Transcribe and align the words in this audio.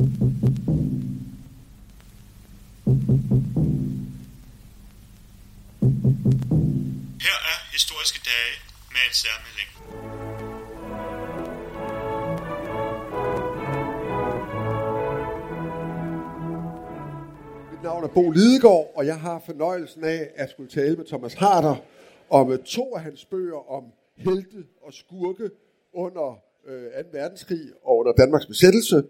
Her 0.00 0.06
er 7.50 7.58
historiske 7.72 8.20
dage 8.30 8.54
med 8.94 9.02
en 9.08 9.14
særmelding. 9.22 9.70
Mit 17.72 17.82
navn 17.82 18.04
er 18.04 18.08
Bo 18.08 18.30
Lidegaard, 18.30 18.92
og 18.94 19.06
jeg 19.06 19.20
har 19.20 19.42
fornøjelsen 19.46 20.04
af 20.04 20.30
at 20.34 20.50
skulle 20.50 20.70
tale 20.70 20.96
med 20.96 21.04
Thomas 21.04 21.34
Harder 21.34 21.76
om 22.30 22.52
øh, 22.52 22.58
to 22.58 22.94
af 22.94 23.02
hans 23.02 23.24
bøger 23.24 23.70
om 23.70 23.84
helte 24.16 24.64
og 24.82 24.92
skurke 24.92 25.50
under 25.92 26.38
øh, 26.66 27.04
2. 27.04 27.08
verdenskrig 27.12 27.60
og 27.82 27.98
under 27.98 28.12
Danmarks 28.12 28.46
besættelse. 28.46 29.02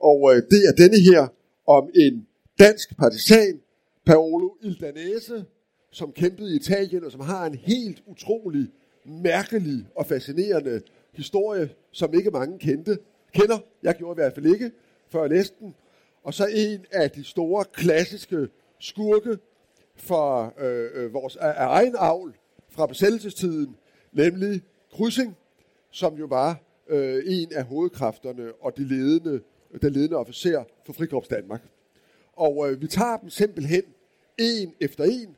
Og 0.00 0.32
øh, 0.34 0.42
det 0.50 0.60
er 0.68 0.72
denne 0.72 1.00
her 1.00 1.28
om 1.66 1.90
en 1.94 2.26
dansk 2.58 2.96
partisan, 2.96 3.60
Paolo 4.06 4.48
Il 4.62 4.80
Danese, 4.80 5.44
som 5.90 6.12
kæmpede 6.12 6.52
i 6.52 6.56
Italien, 6.56 7.04
og 7.04 7.12
som 7.12 7.20
har 7.20 7.46
en 7.46 7.54
helt 7.54 8.02
utrolig, 8.06 8.68
mærkelig 9.04 9.86
og 9.94 10.06
fascinerende 10.06 10.82
historie, 11.12 11.70
som 11.92 12.14
ikke 12.14 12.30
mange 12.30 12.58
kendte. 12.58 12.98
Kender, 13.34 13.58
jeg 13.82 13.94
gjorde 13.94 14.16
i 14.16 14.20
hvert 14.22 14.34
fald 14.34 14.46
ikke, 14.46 14.70
før 15.08 15.20
jeg 15.20 15.30
læste 15.30 15.56
den. 15.60 15.74
Og 16.24 16.34
så 16.34 16.46
en 16.54 16.84
af 16.92 17.10
de 17.10 17.24
store, 17.24 17.64
klassiske 17.72 18.48
skurke 18.78 19.38
fra 19.96 20.52
øh, 20.64 20.90
øh 20.94 21.14
vores 21.14 21.36
af 21.36 21.66
egen 21.66 21.94
avl 21.98 22.34
fra 22.70 22.86
besættelsestiden, 22.86 23.76
nemlig 24.12 24.62
Kryssing, 24.92 25.36
som 25.90 26.14
jo 26.14 26.26
var 26.26 26.60
øh, 26.88 27.22
en 27.26 27.52
af 27.52 27.64
hovedkræfterne 27.64 28.52
og 28.60 28.76
de 28.76 28.88
ledende, 28.88 29.40
den 29.82 29.92
ledende 29.92 30.16
officer 30.16 30.64
for 30.86 30.92
Frikorps 30.92 31.28
Danmark. 31.28 31.62
Og 32.32 32.70
øh, 32.70 32.80
vi 32.80 32.86
tager 32.86 33.16
dem 33.16 33.30
simpelthen 33.30 33.82
en 34.38 34.74
efter 34.80 35.04
en. 35.04 35.36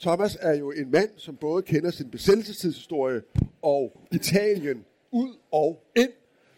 Thomas 0.00 0.38
er 0.40 0.54
jo 0.54 0.70
en 0.70 0.90
mand, 0.90 1.10
som 1.16 1.36
både 1.36 1.62
kender 1.62 1.90
sin 1.90 2.10
besættelsestidshistorie 2.10 3.22
og 3.62 4.00
Italien 4.12 4.84
ud 5.10 5.36
og 5.50 5.82
ind. 5.96 6.12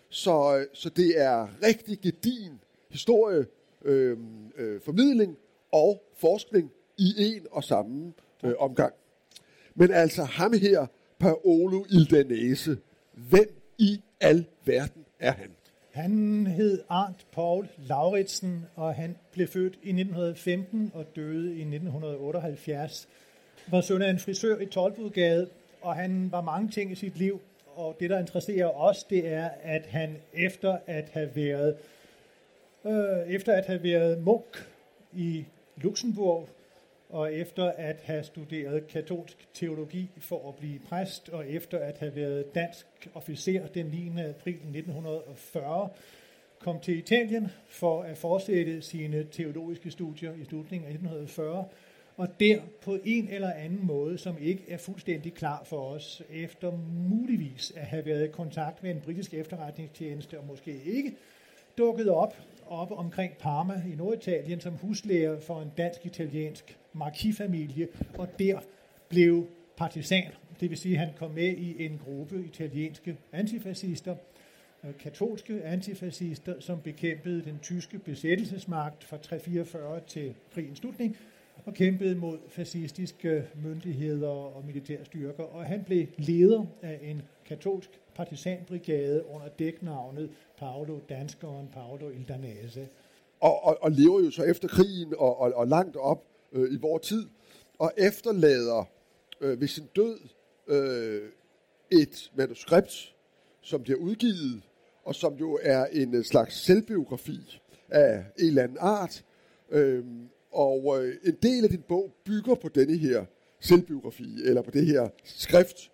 Så, 0.08 0.56
øh, 0.58 0.66
så 0.72 0.88
det 0.88 1.20
er 1.20 1.48
rigtig 1.62 2.00
gedin 2.00 2.52
historie, 2.90 3.46
øh, 3.84 4.18
øh, 4.56 4.80
formidling 4.80 5.36
og 5.72 6.02
forskning 6.16 6.70
i 6.98 7.14
en 7.18 7.46
og 7.50 7.64
samme 7.64 8.12
øh, 8.44 8.52
omgang. 8.58 8.94
Men 9.74 9.90
altså 9.90 10.24
ham 10.24 10.52
her, 10.52 10.86
Paolo 11.18 11.84
Ildanese, 11.90 12.78
hvem 13.12 13.62
i 13.78 14.00
al 14.20 14.46
verden 14.64 15.04
er 15.18 15.32
han? 15.32 15.50
Han 15.98 16.46
hed 16.46 16.82
Arndt 16.88 17.26
Paul 17.32 17.68
Lauritsen, 17.78 18.66
og 18.76 18.94
han 18.94 19.16
blev 19.32 19.48
født 19.48 19.74
i 19.74 19.88
1915 19.88 20.90
og 20.94 21.06
døde 21.16 21.56
i 21.56 21.60
1978. 21.60 23.08
Var 23.70 23.80
søn 23.80 24.02
af 24.02 24.10
en 24.10 24.18
frisør 24.18 24.58
i 24.58 24.66
Tolbudgade, 24.66 25.48
og 25.82 25.94
han 25.94 26.32
var 26.32 26.40
mange 26.40 26.70
ting 26.70 26.92
i 26.92 26.94
sit 26.94 27.18
liv. 27.18 27.40
Og 27.74 27.96
det, 28.00 28.10
der 28.10 28.18
interesserer 28.18 28.66
os, 28.66 29.04
det 29.04 29.28
er, 29.28 29.50
at 29.62 29.86
han 29.86 30.16
efter 30.34 30.78
at 30.86 31.08
have 31.12 31.30
været, 31.34 31.76
øh, 32.86 33.34
efter 33.34 33.52
at 33.52 33.66
have 33.66 33.82
været 33.82 34.22
munk 34.22 34.68
i 35.12 35.44
Luxembourg, 35.76 36.48
og 37.08 37.34
efter 37.34 37.64
at 37.64 37.96
have 38.02 38.24
studeret 38.24 38.86
katolsk 38.86 39.48
teologi 39.54 40.10
for 40.18 40.48
at 40.48 40.54
blive 40.54 40.78
præst, 40.78 41.28
og 41.28 41.48
efter 41.48 41.78
at 41.78 41.98
have 41.98 42.16
været 42.16 42.54
dansk 42.54 42.86
officer 43.14 43.66
den 43.66 43.86
9. 43.86 44.22
april 44.22 44.54
1940, 44.54 45.88
kom 46.58 46.80
til 46.80 46.98
Italien 46.98 47.48
for 47.68 48.02
at 48.02 48.18
fortsætte 48.18 48.82
sine 48.82 49.26
teologiske 49.30 49.90
studier 49.90 50.32
i 50.32 50.44
slutningen 50.44 50.86
af 50.86 50.92
1940, 50.92 51.64
og 52.16 52.28
der 52.40 52.60
på 52.82 52.98
en 53.04 53.28
eller 53.28 53.52
anden 53.52 53.86
måde, 53.86 54.18
som 54.18 54.36
ikke 54.40 54.64
er 54.68 54.76
fuldstændig 54.76 55.34
klar 55.34 55.64
for 55.64 55.80
os, 55.80 56.22
efter 56.30 56.72
muligvis 57.10 57.72
at 57.76 57.86
have 57.86 58.06
været 58.06 58.24
i 58.24 58.30
kontakt 58.30 58.82
med 58.82 58.90
en 58.90 59.00
britisk 59.00 59.34
efterretningstjeneste, 59.34 60.38
og 60.38 60.46
måske 60.46 60.82
ikke, 60.84 61.16
dukket 61.78 62.10
op 62.10 62.36
oppe 62.68 62.94
omkring 62.94 63.32
Parma 63.38 63.82
i 63.92 63.94
Norditalien 63.96 64.60
som 64.60 64.74
huslærer 64.74 65.40
for 65.40 65.62
en 65.62 65.72
dansk-italiensk 65.76 66.78
markifamilie, 66.92 67.88
og 68.18 68.38
der 68.38 68.60
blev 69.08 69.46
partisan. 69.76 70.32
Det 70.60 70.70
vil 70.70 70.78
sige, 70.78 70.94
at 70.94 71.00
han 71.00 71.14
kom 71.16 71.30
med 71.30 71.56
i 71.56 71.84
en 71.84 72.00
gruppe 72.04 72.44
italienske 72.44 73.16
antifascister, 73.32 74.16
øh, 74.84 74.90
katolske 74.98 75.64
antifascister, 75.64 76.54
som 76.60 76.80
bekæmpede 76.80 77.44
den 77.44 77.58
tyske 77.62 77.98
besættelsesmagt 77.98 79.04
fra 79.04 79.16
344 79.16 80.00
til 80.06 80.34
krigens 80.54 80.78
slutning, 80.78 81.16
og 81.64 81.74
kæmpede 81.74 82.14
mod 82.14 82.38
fascistiske 82.48 83.44
myndigheder 83.64 84.28
og 84.28 84.64
militære 84.66 85.04
styrker. 85.04 85.42
Og 85.42 85.64
han 85.64 85.84
blev 85.84 86.06
leder 86.16 86.66
af 86.82 86.98
en 87.02 87.22
katolsk 87.48 88.00
partisanbrigade 88.14 89.24
under 89.26 89.48
dæknavnet 89.58 90.30
Paolo 90.58 90.98
Danskeren, 91.08 91.68
Paolo 91.72 92.08
Ildanese. 92.08 92.88
Og, 93.40 93.64
og, 93.64 93.78
og 93.80 93.90
lever 93.90 94.20
jo 94.20 94.30
så 94.30 94.42
efter 94.42 94.68
krigen 94.68 95.14
og, 95.18 95.40
og, 95.40 95.52
og 95.54 95.66
langt 95.66 95.96
op 95.96 96.24
øh, 96.52 96.72
i 96.72 96.76
vores 96.76 97.06
tid, 97.06 97.26
og 97.78 97.92
efterlader 97.96 98.88
øh, 99.40 99.60
ved 99.60 99.68
sin 99.68 99.86
død 99.96 100.18
øh, 100.68 101.22
et 101.92 102.30
manuskript, 102.36 103.14
som 103.60 103.82
bliver 103.82 103.98
udgivet, 103.98 104.62
og 105.04 105.14
som 105.14 105.34
jo 105.34 105.58
er 105.62 105.86
en 105.86 106.14
øh, 106.14 106.24
slags 106.24 106.64
selvbiografi 106.64 107.60
af 107.88 108.24
en 108.38 108.46
eller 108.46 108.62
anden 108.62 108.78
art. 108.80 109.24
Øh, 109.70 110.04
og 110.52 111.04
øh, 111.04 111.14
en 111.24 111.36
del 111.42 111.64
af 111.64 111.70
din 111.70 111.82
bog 111.88 112.12
bygger 112.24 112.54
på 112.54 112.68
denne 112.68 112.96
her 112.96 113.24
selvbiografi, 113.60 114.34
eller 114.44 114.62
på 114.62 114.70
det 114.70 114.86
her 114.86 115.08
skrift. 115.24 115.90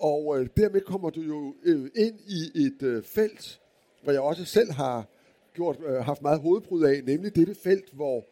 Og 0.00 0.40
øh, 0.40 0.48
dermed 0.56 0.80
kommer 0.80 1.10
du 1.10 1.20
jo 1.20 1.54
øh, 1.62 1.90
ind 1.96 2.20
i 2.26 2.66
et 2.66 2.82
øh, 2.82 3.02
felt, 3.02 3.60
hvor 4.02 4.12
jeg 4.12 4.20
også 4.20 4.44
selv 4.44 4.70
har 4.70 5.08
gjort, 5.54 5.78
øh, 5.86 5.94
haft 5.94 6.22
meget 6.22 6.40
hovedbrud 6.40 6.84
af, 6.84 7.04
nemlig 7.04 7.36
dette 7.36 7.54
felt, 7.54 7.92
hvor 7.92 8.24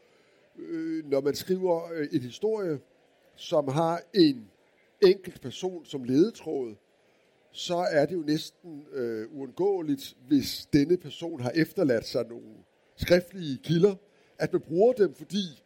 øh, 0.58 1.10
når 1.10 1.20
man 1.20 1.34
skriver 1.34 1.92
øh, 1.92 2.08
en 2.12 2.20
historie, 2.20 2.78
som 3.36 3.68
har 3.68 4.02
en 4.14 4.50
enkelt 5.02 5.40
person 5.40 5.84
som 5.84 6.04
ledetråd, 6.04 6.74
så 7.52 7.76
er 7.90 8.06
det 8.06 8.14
jo 8.14 8.22
næsten 8.26 8.84
øh, 8.92 9.26
uundgåeligt, 9.32 10.16
hvis 10.28 10.68
denne 10.72 10.96
person 10.96 11.40
har 11.40 11.50
efterladt 11.50 12.06
sig 12.06 12.26
nogle 12.28 12.54
skriftlige 12.96 13.58
kilder, 13.62 13.94
at 14.38 14.52
man 14.52 14.60
bruger 14.60 14.92
dem, 14.92 15.14
fordi 15.14 15.62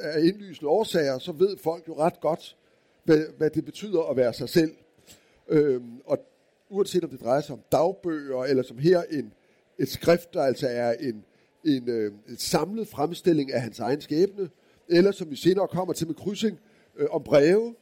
af 0.00 0.20
indlysende 0.20 0.68
årsager, 0.68 1.18
så 1.18 1.32
ved 1.32 1.56
folk 1.56 1.88
jo 1.88 1.98
ret 1.98 2.20
godt, 2.20 2.56
hvad, 3.04 3.24
hvad 3.36 3.50
det 3.50 3.64
betyder 3.64 4.02
at 4.02 4.16
være 4.16 4.32
sig 4.32 4.48
selv. 4.48 4.74
Øhm, 5.50 6.00
og 6.04 6.18
uanset 6.68 7.04
om 7.04 7.10
det 7.10 7.20
drejer 7.20 7.40
sig 7.40 7.52
om 7.52 7.60
dagbøger, 7.72 8.44
eller 8.44 8.62
som 8.62 8.78
her 8.78 9.02
en, 9.10 9.32
et 9.78 9.88
skrift, 9.88 10.34
der 10.34 10.42
altså 10.42 10.66
er 10.68 10.92
en, 10.92 11.24
en, 11.64 11.88
øh, 11.88 12.12
en 12.28 12.36
samlet 12.36 12.88
fremstilling 12.88 13.52
af 13.52 13.60
hans 13.60 13.78
egen 13.78 14.00
skæbne, 14.00 14.50
eller 14.88 15.12
som 15.12 15.30
vi 15.30 15.36
senere 15.36 15.68
kommer 15.68 15.94
til 15.94 16.06
med 16.06 16.14
krydsing 16.14 16.58
øh, 16.96 17.06
om 17.10 17.22
breve, 17.22 17.74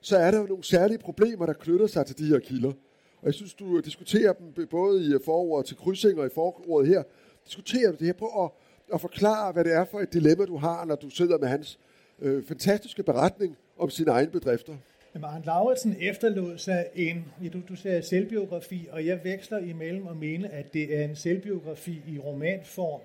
så 0.00 0.16
er 0.16 0.30
der 0.30 0.38
jo 0.38 0.46
nogle 0.46 0.64
særlige 0.64 0.98
problemer, 0.98 1.46
der 1.46 1.52
knytter 1.52 1.86
sig 1.86 2.06
til 2.06 2.18
de 2.18 2.26
her 2.26 2.38
kilder. 2.38 2.72
Og 3.20 3.26
jeg 3.26 3.34
synes, 3.34 3.54
du 3.54 3.76
øh, 3.76 3.84
diskuterer 3.84 4.32
dem 4.32 4.66
både 4.66 5.04
i 5.04 5.14
øh, 5.14 5.20
forordet 5.24 5.66
til 5.66 5.76
krydsing 5.76 6.20
og 6.20 6.26
i 6.26 6.30
forordet 6.34 6.88
her. 6.88 7.02
Diskuterer 7.46 7.90
du 7.90 7.96
det 7.96 8.06
her 8.06 8.12
på 8.12 8.44
at, 8.44 8.50
at 8.94 9.00
forklare, 9.00 9.52
hvad 9.52 9.64
det 9.64 9.72
er 9.72 9.84
for 9.84 10.00
et 10.00 10.12
dilemma, 10.12 10.44
du 10.44 10.56
har, 10.56 10.84
når 10.84 10.94
du 10.94 11.10
sidder 11.10 11.38
med 11.38 11.48
hans 11.48 11.78
øh, 12.18 12.44
fantastiske 12.44 13.02
beretning 13.02 13.56
om 13.78 13.90
sine 13.90 14.10
egne 14.10 14.30
bedrifter. 14.30 14.76
Maren 15.20 15.42
Lauritsen 15.42 15.96
efterlod 16.00 16.58
sig 16.58 16.86
en, 16.94 17.32
ja, 17.42 17.48
du, 17.48 17.60
du 17.68 17.76
sagde 17.76 18.02
selvbiografi, 18.02 18.88
og 18.90 19.06
jeg 19.06 19.24
veksler 19.24 19.58
imellem 19.58 20.06
at 20.06 20.16
mene, 20.16 20.48
at 20.48 20.74
det 20.74 20.98
er 20.98 21.04
en 21.04 21.16
selvbiografi 21.16 22.02
i 22.08 22.18
romanform, 22.18 23.00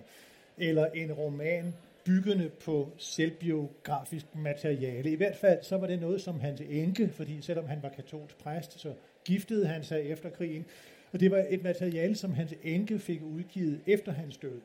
eller 0.57 0.85
en 0.85 1.11
roman 1.11 1.73
byggende 2.05 2.49
på 2.49 2.89
selvbiografisk 2.97 4.25
materiale. 4.35 5.11
I 5.11 5.15
hvert 5.15 5.35
fald 5.35 5.59
så 5.63 5.77
var 5.77 5.87
det 5.87 6.01
noget 6.01 6.21
som 6.21 6.39
hans 6.39 6.61
enke, 6.69 7.09
fordi 7.09 7.41
selvom 7.41 7.65
han 7.67 7.83
var 7.83 7.89
katolsk 7.89 8.37
præst, 8.37 8.79
så 8.79 8.93
giftede 9.25 9.67
han 9.67 9.83
sig 9.83 10.01
efter 10.01 10.29
krigen. 10.29 10.65
Og 11.11 11.19
det 11.19 11.31
var 11.31 11.45
et 11.49 11.63
materiale, 11.63 12.15
som 12.15 12.33
hans 12.33 12.53
enke 12.63 12.99
fik 12.99 13.21
udgivet 13.21 13.79
efter 13.87 14.11
hans 14.11 14.37
død 14.37 14.61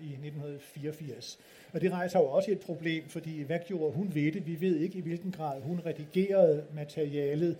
i 0.00 0.12
1984. 0.12 1.38
Og 1.72 1.80
det 1.80 1.92
rejser 1.92 2.18
jo 2.18 2.24
også 2.26 2.50
et 2.50 2.60
problem, 2.60 3.04
fordi 3.08 3.42
hvad 3.42 3.58
gjorde 3.66 3.92
hun 3.94 4.10
ved 4.14 4.32
det? 4.32 4.46
Vi 4.46 4.60
ved 4.60 4.76
ikke 4.76 4.98
i 4.98 5.00
hvilken 5.00 5.32
grad 5.32 5.60
hun 5.60 5.80
redigerede 5.86 6.64
materialet, 6.74 7.56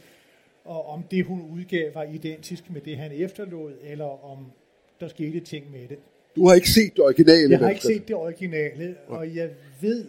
og 0.65 0.87
om 0.87 1.03
det 1.03 1.25
hun 1.25 1.51
udgav 1.51 1.95
var 1.95 2.03
identisk 2.03 2.71
med 2.71 2.81
det 2.81 2.97
han 2.97 3.13
efterlod, 3.13 3.73
eller 3.83 4.25
om 4.25 4.53
der 5.01 5.09
skete 5.09 5.41
ting 5.41 5.71
med 5.71 5.89
det. 5.89 5.99
Du 6.37 6.47
har 6.47 6.55
ikke 6.55 6.71
set 6.71 6.97
det 6.97 7.05
originale? 7.05 7.51
Jeg 7.51 7.59
har 7.59 7.71
ikke 7.71 7.83
set 7.83 8.09
det 8.09 8.17
originale, 8.17 8.97
og 9.07 9.37
jeg 9.37 9.51
ved, 9.81 10.05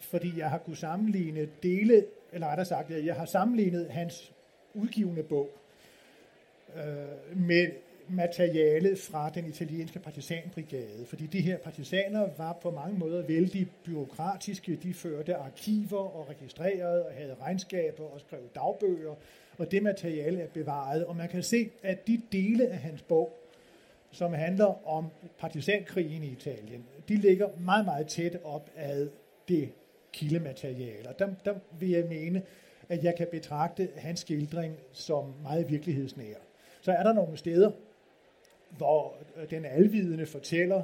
fordi 0.00 0.38
jeg 0.38 0.50
har 0.50 0.58
kunnet 0.58 0.78
sammenligne 0.78 1.48
dele, 1.62 2.04
eller 2.32 2.46
rettere 2.46 2.66
sagt, 2.66 2.90
jeg 2.90 3.14
har 3.14 3.24
sammenlignet 3.24 3.86
hans 3.90 4.32
udgivende 4.74 5.22
bog 5.22 5.50
øh, 6.76 7.36
med 7.36 7.66
materialet 8.10 8.98
fra 8.98 9.30
den 9.30 9.46
italienske 9.46 9.98
partisanbrigade, 9.98 11.06
fordi 11.06 11.26
de 11.26 11.40
her 11.40 11.58
partisaner 11.58 12.28
var 12.38 12.58
på 12.62 12.70
mange 12.70 12.98
måder 12.98 13.22
vældig 13.22 13.68
byråkratiske. 13.84 14.76
De 14.82 14.94
førte 14.94 15.34
arkiver 15.34 15.98
og 15.98 16.28
registrerede 16.28 17.06
og 17.06 17.12
havde 17.12 17.36
regnskaber 17.40 18.04
og 18.04 18.20
skrev 18.20 18.40
dagbøger, 18.54 19.14
og 19.58 19.70
det 19.70 19.82
materiale 19.82 20.40
er 20.40 20.46
bevaret. 20.46 21.04
Og 21.06 21.16
man 21.16 21.28
kan 21.28 21.42
se, 21.42 21.70
at 21.82 22.06
de 22.06 22.22
dele 22.32 22.68
af 22.68 22.78
hans 22.78 23.02
bog, 23.02 23.36
som 24.10 24.32
handler 24.32 24.88
om 24.88 25.06
partisankrigen 25.38 26.24
i 26.24 26.28
Italien, 26.28 26.84
de 27.08 27.16
ligger 27.16 27.48
meget, 27.60 27.84
meget 27.84 28.06
tæt 28.06 28.38
op 28.44 28.70
ad 28.76 29.08
det 29.48 29.68
kildemateriale. 30.12 31.08
Og 31.08 31.18
der, 31.18 31.28
der 31.44 31.54
vil 31.78 31.88
jeg 31.88 32.04
mene, 32.08 32.42
at 32.88 33.04
jeg 33.04 33.14
kan 33.16 33.26
betragte 33.30 33.88
hans 33.96 34.20
skildring 34.20 34.76
som 34.92 35.24
meget 35.42 35.70
virkelighedsnær. 35.70 36.34
Så 36.80 36.92
er 36.92 37.02
der 37.02 37.12
nogle 37.12 37.36
steder, 37.36 37.70
hvor 38.76 39.16
øh, 39.36 39.50
den 39.50 39.64
alvidende 39.64 40.26
fortæller 40.26 40.82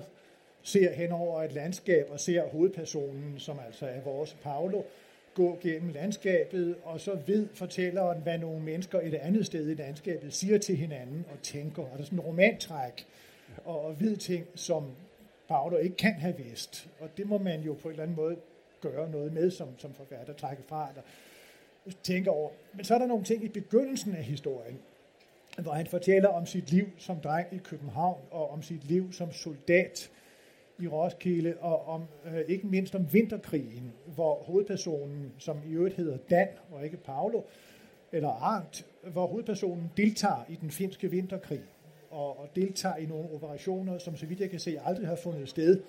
ser 0.63 0.93
hen 0.93 1.13
over 1.13 1.43
et 1.43 1.53
landskab 1.53 2.07
og 2.11 2.21
ser 2.21 2.49
hovedpersonen, 2.49 3.35
som 3.39 3.59
altså 3.67 3.87
er 3.87 4.01
vores 4.01 4.37
Paolo, 4.43 4.83
gå 5.35 5.59
gennem 5.63 5.93
landskabet, 5.93 6.77
og 6.85 7.01
så 7.01 7.19
ved 7.27 7.49
fortælleren, 7.55 8.23
hvad 8.23 8.39
nogle 8.39 8.63
mennesker 8.63 9.01
et 9.01 9.15
andet 9.15 9.47
sted 9.47 9.71
i 9.71 9.75
landskabet 9.75 10.35
siger 10.35 10.59
til 10.59 10.77
hinanden 10.77 11.25
og 11.33 11.43
tænker. 11.43 11.83
Og 11.83 11.91
der 11.93 11.99
er 11.99 12.05
sådan 12.05 12.19
en 12.19 12.25
romantræk 12.25 13.07
og 13.65 14.01
ved 14.01 14.17
ting, 14.17 14.47
som 14.55 14.85
Paolo 15.49 15.77
ikke 15.77 15.97
kan 15.97 16.15
have 16.15 16.37
vidst. 16.37 16.89
Og 17.01 17.09
det 17.17 17.27
må 17.27 17.39
man 17.39 17.61
jo 17.61 17.73
på 17.73 17.89
en 17.89 17.93
eller 17.93 18.03
anden 18.03 18.17
måde 18.17 18.37
gøre 18.81 19.11
noget 19.11 19.33
med 19.33 19.51
som, 19.51 19.69
som 19.79 19.95
forfatter, 19.95 20.35
trække 20.35 20.63
fra 20.69 20.89
eller 20.89 21.03
tænke 22.03 22.31
over. 22.31 22.51
Men 22.75 22.85
så 22.85 22.95
er 22.95 22.99
der 22.99 23.07
nogle 23.07 23.25
ting 23.25 23.45
i 23.45 23.49
begyndelsen 23.49 24.15
af 24.15 24.23
historien, 24.23 24.79
hvor 25.63 25.73
han 25.73 25.87
fortæller 25.87 26.29
om 26.29 26.47
sit 26.47 26.71
liv 26.71 26.87
som 26.99 27.21
dreng 27.21 27.47
i 27.53 27.59
København, 27.59 28.21
og 28.31 28.51
om 28.51 28.63
sit 28.63 28.85
liv 28.85 29.13
som 29.13 29.33
soldat 29.33 30.11
i 30.79 30.87
Roskilde, 30.87 31.55
og 31.61 31.89
om 31.89 32.05
øh, 32.27 32.41
ikke 32.49 32.67
mindst 32.67 32.95
om 32.95 33.13
vinterkrigen, 33.13 33.93
hvor 34.07 34.35
hovedpersonen, 34.35 35.33
som 35.39 35.57
i 35.67 35.73
øvrigt 35.73 35.97
hedder 35.97 36.17
Dan, 36.31 36.49
og 36.73 36.85
ikke 36.85 36.97
Paolo, 36.97 37.43
eller 38.13 38.29
Arndt, 38.29 38.87
hvor 39.03 39.27
hovedpersonen 39.27 39.91
deltager 39.97 40.45
i 40.49 40.55
den 40.61 40.71
finske 40.71 41.11
vinterkrig, 41.11 41.61
og, 42.11 42.41
og 42.41 42.49
deltager 42.57 42.97
i 42.97 43.07
nogle 43.07 43.29
operationer, 43.35 43.99
som 43.99 44.17
så 44.17 44.27
vidt 44.27 44.41
jeg 44.41 44.51
kan 44.51 44.61
se 44.61 44.79
aldrig 44.85 45.07
har 45.07 45.17
fundet 45.17 45.49
sted. 45.49 45.81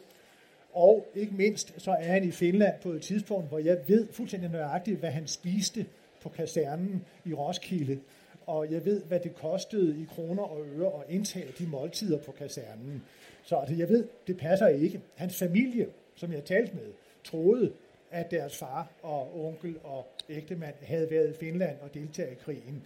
Og 0.73 1.07
ikke 1.15 1.33
mindst, 1.33 1.73
så 1.77 1.91
er 1.91 2.11
han 2.11 2.23
i 2.23 2.31
Finland 2.31 2.73
på 2.81 2.89
et 2.89 3.01
tidspunkt, 3.01 3.49
hvor 3.49 3.59
jeg 3.59 3.77
ved 3.87 4.07
fuldstændig 4.11 4.49
nøjagtigt, 4.49 4.99
hvad 4.99 5.09
han 5.09 5.27
spiste 5.27 5.85
på 6.21 6.29
kasernen 6.29 7.05
i 7.25 7.33
Roskilde, 7.33 7.99
og 8.47 8.71
jeg 8.71 8.85
ved, 8.85 9.03
hvad 9.03 9.19
det 9.19 9.35
kostede 9.35 10.01
i 10.01 10.05
kroner 10.15 10.43
og 10.43 10.65
øre 10.75 10.87
at 10.87 11.13
indtage 11.13 11.47
de 11.59 11.67
måltider 11.67 12.17
på 12.17 12.31
kasernen. 12.31 13.03
Så 13.43 13.55
altså, 13.55 13.75
jeg 13.75 13.89
ved, 13.89 14.07
det 14.27 14.37
passer 14.37 14.67
ikke. 14.67 15.01
Hans 15.15 15.37
familie, 15.37 15.87
som 16.15 16.33
jeg 16.33 16.43
talte 16.43 16.75
med, 16.75 16.93
troede, 17.23 17.71
at 18.11 18.31
deres 18.31 18.57
far 18.57 18.87
og 19.01 19.45
onkel 19.45 19.75
og 19.83 20.07
ægtemand 20.29 20.75
havde 20.81 21.11
været 21.11 21.29
i 21.29 21.33
Finland 21.33 21.77
og 21.81 21.93
deltaget 21.93 22.31
i 22.31 22.35
krigen. 22.35 22.83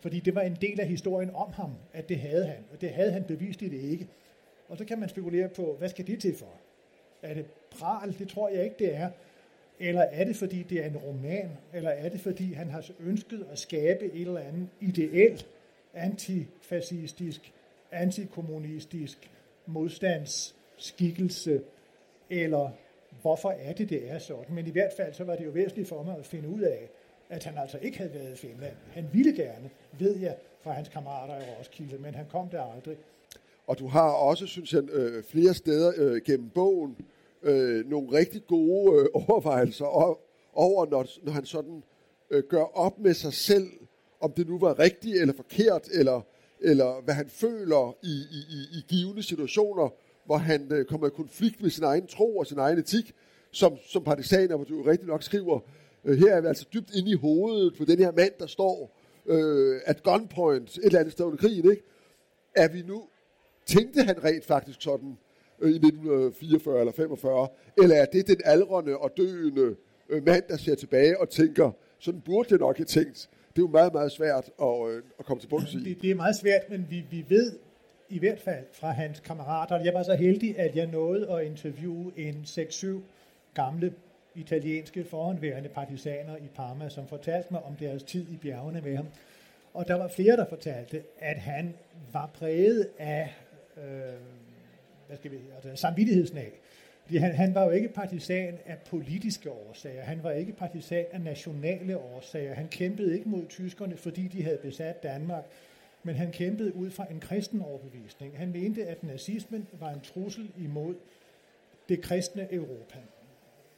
Fordi 0.00 0.20
det 0.20 0.34
var 0.34 0.40
en 0.40 0.56
del 0.60 0.80
af 0.80 0.86
historien 0.86 1.30
om 1.34 1.52
ham, 1.52 1.70
at 1.92 2.08
det 2.08 2.18
havde 2.18 2.46
han, 2.46 2.64
og 2.72 2.80
det 2.80 2.90
havde 2.90 3.12
han 3.12 3.24
bevist 3.24 3.60
det 3.60 3.72
ikke. 3.72 4.08
Og 4.68 4.78
så 4.78 4.84
kan 4.84 4.98
man 4.98 5.08
spekulere 5.08 5.48
på, 5.48 5.76
hvad 5.78 5.88
skal 5.88 6.06
det 6.06 6.20
til 6.20 6.36
for? 6.36 6.52
Er 7.22 7.34
det 7.34 7.46
pral? 7.78 8.18
Det 8.18 8.28
tror 8.28 8.48
jeg 8.48 8.64
ikke, 8.64 8.76
det 8.78 8.94
er. 8.94 9.10
Eller 9.80 10.02
er 10.02 10.24
det, 10.24 10.36
fordi 10.36 10.62
det 10.62 10.84
er 10.84 10.86
en 10.86 10.96
roman? 10.96 11.50
Eller 11.72 11.90
er 11.90 12.08
det, 12.08 12.20
fordi 12.20 12.52
han 12.52 12.70
har 12.70 12.90
ønsket 13.00 13.46
at 13.52 13.58
skabe 13.58 14.04
et 14.04 14.20
eller 14.20 14.40
andet 14.40 14.68
ideelt 14.80 15.46
antifascistisk, 15.94 17.52
antikommunistisk 17.92 19.30
modstandsskikkelse? 19.66 21.60
Eller 22.30 22.70
hvorfor 23.22 23.50
er 23.50 23.72
det, 23.72 23.90
det 23.90 24.10
er 24.10 24.18
sådan? 24.18 24.54
Men 24.54 24.66
i 24.66 24.70
hvert 24.70 24.92
fald, 24.96 25.14
så 25.14 25.24
var 25.24 25.36
det 25.36 25.44
jo 25.44 25.50
væsentligt 25.50 25.88
for 25.88 26.02
mig 26.02 26.18
at 26.18 26.26
finde 26.26 26.48
ud 26.48 26.60
af, 26.60 26.88
at 27.30 27.44
han 27.44 27.58
altså 27.58 27.78
ikke 27.78 27.98
havde 27.98 28.14
været 28.14 28.32
i 28.32 28.36
Finland. 28.36 28.74
Han 28.92 29.08
ville 29.12 29.32
gerne, 29.32 29.70
ved 29.98 30.16
jeg, 30.16 30.36
fra 30.62 30.72
hans 30.72 30.88
kammerater 30.88 31.36
i 31.36 31.50
Roskilde, 31.58 31.98
men 31.98 32.14
han 32.14 32.26
kom 32.30 32.48
der 32.48 32.62
aldrig. 32.62 32.96
Og 33.66 33.78
du 33.78 33.86
har 33.86 34.10
også, 34.10 34.46
synes 34.46 34.72
jeg, 34.72 34.82
øh, 34.92 35.22
flere 35.22 35.54
steder 35.54 35.92
øh, 35.96 36.22
gennem 36.22 36.50
bogen 36.50 36.96
øh, 37.44 37.90
nogle 37.90 38.18
rigtig 38.18 38.46
gode 38.46 39.00
øh, 39.00 39.06
overvejelser 39.28 39.84
over, 40.54 40.86
når, 40.86 41.06
når 41.22 41.32
han 41.32 41.44
sådan 41.44 41.82
øh, 42.30 42.42
gør 42.48 42.78
op 42.78 42.98
med 42.98 43.14
sig 43.14 43.32
selv, 43.32 43.68
om 44.20 44.32
det 44.32 44.48
nu 44.48 44.58
var 44.58 44.78
rigtigt 44.78 45.20
eller 45.20 45.34
forkert, 45.34 45.88
eller, 45.92 46.20
eller 46.60 47.00
hvad 47.04 47.14
han 47.14 47.28
føler 47.28 47.96
i, 48.02 48.14
i, 48.38 48.40
i, 48.56 48.78
i 48.78 48.84
givende 48.88 49.22
situationer, 49.22 49.94
hvor 50.26 50.36
han 50.36 50.72
øh, 50.72 50.84
kommer 50.84 51.06
i 51.06 51.10
konflikt 51.10 51.62
med 51.62 51.70
sin 51.70 51.84
egen 51.84 52.06
tro 52.06 52.36
og 52.36 52.46
sin 52.46 52.58
egen 52.58 52.78
etik, 52.78 53.14
som, 53.50 53.76
som 53.86 54.04
partisaner, 54.04 54.56
hvor 54.56 54.64
du 54.64 54.76
jo 54.76 54.86
rigtig 54.86 55.08
nok 55.08 55.22
skriver, 55.22 55.60
øh, 56.04 56.18
her 56.18 56.34
er 56.34 56.40
vi 56.40 56.46
altså 56.46 56.66
dybt 56.74 56.94
inde 56.94 57.10
i 57.10 57.14
hovedet 57.14 57.74
på 57.78 57.84
den 57.84 57.98
her 57.98 58.12
mand, 58.12 58.32
der 58.38 58.46
står 58.46 58.96
øh, 59.26 59.80
at 59.84 60.02
gunpoint 60.02 60.76
et 60.78 60.84
eller 60.84 60.98
andet 60.98 61.12
sted 61.12 61.24
under 61.24 61.38
krigen, 61.38 61.70
ikke? 61.70 61.82
Er 62.56 62.68
vi 62.68 62.82
nu, 62.82 63.04
tænkte 63.66 64.02
han 64.02 64.24
rent 64.24 64.44
faktisk 64.44 64.82
sådan, 64.82 65.18
i 65.62 65.66
1944 65.66 66.80
eller 66.80 66.92
45, 66.92 67.48
eller 67.82 67.96
er 67.96 68.04
det 68.04 68.26
den 68.26 68.40
aldrende 68.44 68.96
og 68.96 69.10
døende 69.16 69.76
øh, 70.08 70.24
mand, 70.26 70.42
der 70.48 70.56
ser 70.56 70.74
tilbage 70.74 71.20
og 71.20 71.28
tænker, 71.28 71.70
sådan 71.98 72.20
burde 72.20 72.48
det 72.48 72.60
nok 72.60 72.76
have 72.76 72.84
tænkt. 72.84 73.28
Det 73.56 73.62
er 73.62 73.66
jo 73.66 73.68
meget, 73.68 73.92
meget 73.92 74.12
svært 74.12 74.50
at, 74.62 74.88
øh, 74.88 75.02
at 75.18 75.24
komme 75.24 75.40
til 75.40 75.48
bunds 75.48 75.74
i. 75.74 75.84
Det, 75.84 76.02
det 76.02 76.10
er 76.10 76.14
meget 76.14 76.36
svært, 76.36 76.70
men 76.70 76.86
vi, 76.90 77.04
vi 77.10 77.24
ved 77.28 77.52
i 78.08 78.18
hvert 78.18 78.40
fald 78.40 78.64
fra 78.72 78.90
hans 78.90 79.20
kammerater, 79.20 79.80
jeg 79.84 79.94
var 79.94 80.02
så 80.02 80.14
heldig, 80.14 80.58
at 80.58 80.76
jeg 80.76 80.86
nåede 80.86 81.30
at 81.30 81.46
interviewe 81.46 82.12
en 82.16 82.44
6-7 82.44 82.86
gamle 83.54 83.92
italienske 84.34 85.04
forhåndværende 85.04 85.68
partisaner 85.68 86.36
i 86.36 86.48
Parma, 86.54 86.88
som 86.88 87.06
fortalte 87.06 87.48
mig 87.50 87.62
om 87.62 87.76
deres 87.76 88.02
tid 88.02 88.26
i 88.30 88.36
bjergene 88.36 88.80
med 88.80 88.96
ham. 88.96 89.06
Og 89.74 89.88
der 89.88 89.94
var 89.94 90.08
flere, 90.08 90.36
der 90.36 90.46
fortalte, 90.48 91.02
at 91.18 91.36
han 91.36 91.74
var 92.12 92.30
præget 92.34 92.88
af 92.98 93.34
øh, 93.76 93.82
hvad 95.14 95.18
skal 95.18 95.30
vi, 95.30 95.36
altså 95.54 95.82
samvittighedsnag. 95.82 96.52
Fordi 97.02 97.16
han, 97.16 97.34
han 97.34 97.54
var 97.54 97.64
jo 97.64 97.70
ikke 97.70 97.88
partisan 97.88 98.58
af 98.66 98.78
politiske 98.90 99.50
årsager. 99.50 100.02
Han 100.02 100.22
var 100.22 100.30
ikke 100.30 100.52
partisan 100.52 101.04
af 101.12 101.20
nationale 101.20 101.98
årsager. 101.98 102.54
Han 102.54 102.68
kæmpede 102.68 103.14
ikke 103.14 103.28
mod 103.28 103.46
tyskerne, 103.48 103.96
fordi 103.96 104.28
de 104.28 104.42
havde 104.42 104.58
besat 104.62 105.02
Danmark. 105.02 105.44
Men 106.02 106.14
han 106.14 106.32
kæmpede 106.32 106.76
ud 106.76 106.90
fra 106.90 107.06
en 107.10 107.20
kristen 107.20 107.62
overbevisning. 107.62 108.38
Han 108.38 108.52
mente, 108.52 108.86
at 108.86 109.02
nazismen 109.02 109.66
var 109.80 109.90
en 109.90 110.00
trussel 110.00 110.50
imod 110.58 110.94
det 111.88 112.02
kristne 112.02 112.54
Europa. 112.54 112.98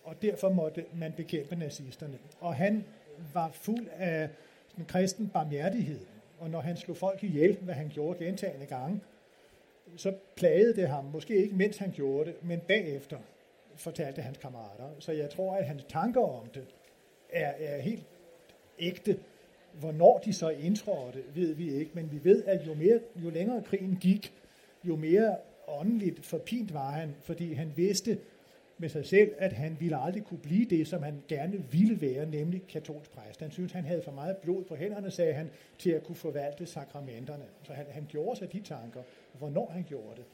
Og 0.04 0.22
derfor 0.22 0.48
måtte 0.48 0.84
man 0.94 1.12
bekæmpe 1.16 1.56
nazisterne. 1.56 2.18
Og 2.40 2.54
han 2.54 2.84
var 3.34 3.50
fuld 3.52 3.86
af 3.98 4.28
den 4.76 4.84
kristen 4.84 5.28
barmhjertighed. 5.28 6.00
Og 6.38 6.50
når 6.50 6.60
han 6.60 6.76
slog 6.76 6.96
folk 6.96 7.24
ihjel, 7.24 7.56
hvad 7.60 7.74
han 7.74 7.88
gjorde 7.88 8.24
gentagende 8.24 8.66
gange, 8.66 9.00
så 9.96 10.12
plagede 10.36 10.76
det 10.76 10.88
ham, 10.88 11.04
måske 11.04 11.36
ikke 11.36 11.56
mens 11.56 11.76
han 11.76 11.90
gjorde 11.90 12.30
det, 12.30 12.44
men 12.44 12.60
bagefter, 12.60 13.18
fortalte 13.76 14.22
hans 14.22 14.38
kammerater. 14.38 14.84
Så 14.98 15.12
jeg 15.12 15.30
tror, 15.30 15.54
at 15.54 15.66
hans 15.66 15.84
tanker 15.88 16.20
om 16.20 16.46
det 16.54 16.64
er, 17.30 17.52
er 17.58 17.80
helt 17.80 18.04
ægte. 18.78 19.18
Hvornår 19.72 20.18
de 20.18 20.32
så 20.32 20.48
indtrådte, 20.48 21.22
ved 21.34 21.54
vi 21.54 21.74
ikke, 21.74 21.90
men 21.94 22.12
vi 22.12 22.24
ved, 22.24 22.44
at 22.44 22.66
jo, 22.66 22.74
mere, 22.74 23.00
jo 23.16 23.30
længere 23.30 23.62
krigen 23.62 23.98
gik, 24.00 24.32
jo 24.84 24.96
mere 24.96 25.36
åndeligt 25.68 26.26
forpint 26.26 26.74
var 26.74 26.90
han, 26.90 27.14
fordi 27.22 27.52
han 27.52 27.72
vidste 27.76 28.18
med 28.78 28.88
sig 28.88 29.06
selv, 29.06 29.30
at 29.38 29.52
han 29.52 29.76
ville 29.80 29.96
aldrig 29.96 30.24
kunne 30.24 30.38
blive 30.38 30.66
det, 30.70 30.88
som 30.88 31.02
han 31.02 31.22
gerne 31.28 31.64
ville 31.70 32.00
være, 32.00 32.26
nemlig 32.26 32.62
katolsk 32.68 33.10
præst. 33.10 33.40
Han 33.40 33.50
synes, 33.50 33.72
han 33.72 33.84
havde 33.84 34.02
for 34.02 34.12
meget 34.12 34.36
blod 34.36 34.64
på 34.64 34.74
hænderne, 34.74 35.10
sagde 35.10 35.32
han, 35.32 35.50
til 35.78 35.90
at 35.90 36.04
kunne 36.04 36.16
forvalte 36.16 36.66
sakramenterne. 36.66 37.44
Så 37.62 37.72
han, 37.72 37.86
han 37.90 38.06
gjorde 38.08 38.38
sig 38.38 38.52
de 38.52 38.60
tanker. 38.60 39.00
Hvornår 39.38 39.70
han 39.72 39.84
gjorde 39.88 40.16
det, 40.16 40.24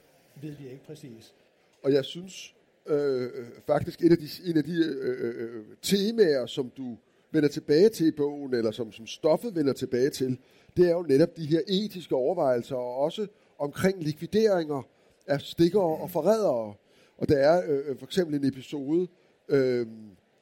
ved 0.43 0.57
vi 0.57 0.65
ikke 0.65 0.85
præcis. 0.85 1.35
Og 1.83 1.93
jeg 1.93 2.05
synes 2.05 2.55
øh, 2.87 3.23
øh 3.23 3.47
faktisk, 3.67 4.03
et 4.05 4.13
af 4.13 4.19
de, 4.19 4.29
en 4.51 4.57
af 4.57 4.65
de 4.65 4.77
øh, 4.85 5.19
øh, 5.21 5.57
øh, 5.57 5.65
temaer, 5.83 6.47
som 6.47 6.73
du 6.77 6.97
vender 7.31 7.49
tilbage 7.49 7.89
til 7.89 8.07
i 8.07 8.11
bogen, 8.11 8.55
eller 8.55 8.71
som, 8.71 8.93
som 8.93 9.07
stoffet 9.07 9.55
vender 9.55 9.73
tilbage 9.73 10.11
til, 10.11 10.39
det 10.77 10.89
er 10.89 10.93
jo 10.93 11.03
netop 11.03 11.37
de 11.37 11.47
her 11.47 11.61
etiske 11.69 12.15
overvejelser, 12.15 12.77
og 12.77 12.97
også 12.97 13.27
omkring 13.59 14.03
likvideringer 14.03 14.83
af 15.27 15.41
stikker 15.41 15.81
og 15.81 16.11
forrædere. 16.11 16.75
Og 17.19 17.29
der 17.29 17.37
er 17.37 17.63
øh, 17.69 17.91
øh, 17.91 17.99
for 17.99 18.07
eksempel 18.07 18.35
en 18.35 18.49
episode, 18.49 19.09
øh, 19.49 19.87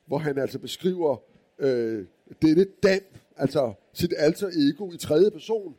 hvor 0.06 0.18
han 0.18 0.38
altså 0.38 0.58
beskriver 0.58 1.16
øh, 1.58 2.06
dette 2.42 2.66
Dan, 2.82 3.00
altså 3.36 3.72
sit 3.92 4.14
alter 4.16 4.48
ego 4.48 4.92
i 4.92 4.96
tredje 4.96 5.30
person, 5.30 5.74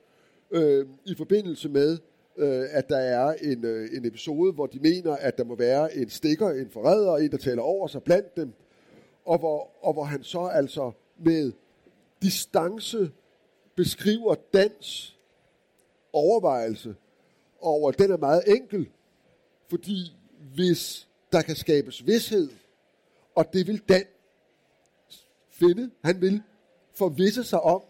øh, 0.52 0.86
i 1.06 1.16
forbindelse 1.16 1.70
med, 1.70 1.98
øh, 2.38 2.66
at 2.70 2.90
der 2.90 2.98
er 2.98 3.34
en, 3.42 3.66
øh, 3.66 3.90
en 3.94 4.06
episode, 4.06 4.54
hvor 4.54 4.66
de 4.66 4.80
mener, 4.80 5.16
at 5.16 5.38
der 5.38 5.44
må 5.44 5.56
være 5.56 5.98
en 5.98 6.10
stikker, 6.10 6.50
en 6.50 6.70
forræder, 6.70 7.18
en, 7.18 7.32
der 7.32 7.38
taler 7.38 7.62
over 7.62 7.88
sig 7.88 8.04
blandt 8.04 8.38
dem, 8.38 8.54
og 9.26 9.38
hvor, 9.38 9.72
og 9.82 9.94
hvor 9.94 10.04
han 10.04 10.24
så 10.24 10.42
altså 10.42 10.92
med 11.20 11.52
distance 12.22 13.12
beskriver 13.76 14.36
dans 14.54 15.18
overvejelse, 16.14 16.96
Og 17.60 18.00
den 18.00 18.12
er 18.12 18.18
meget 18.18 18.44
enkel, 18.48 18.90
fordi 19.70 20.16
hvis 20.56 21.08
der 21.32 21.42
kan 21.42 21.56
skabes 21.56 22.08
vidshed, 22.08 22.50
og 23.36 23.54
det 23.54 23.68
vil 23.68 23.82
Dan 23.90 24.04
finde, 25.50 25.90
han 26.04 26.22
vil 26.22 26.42
forvisse 26.98 27.44
sig 27.44 27.62
om, 27.62 27.82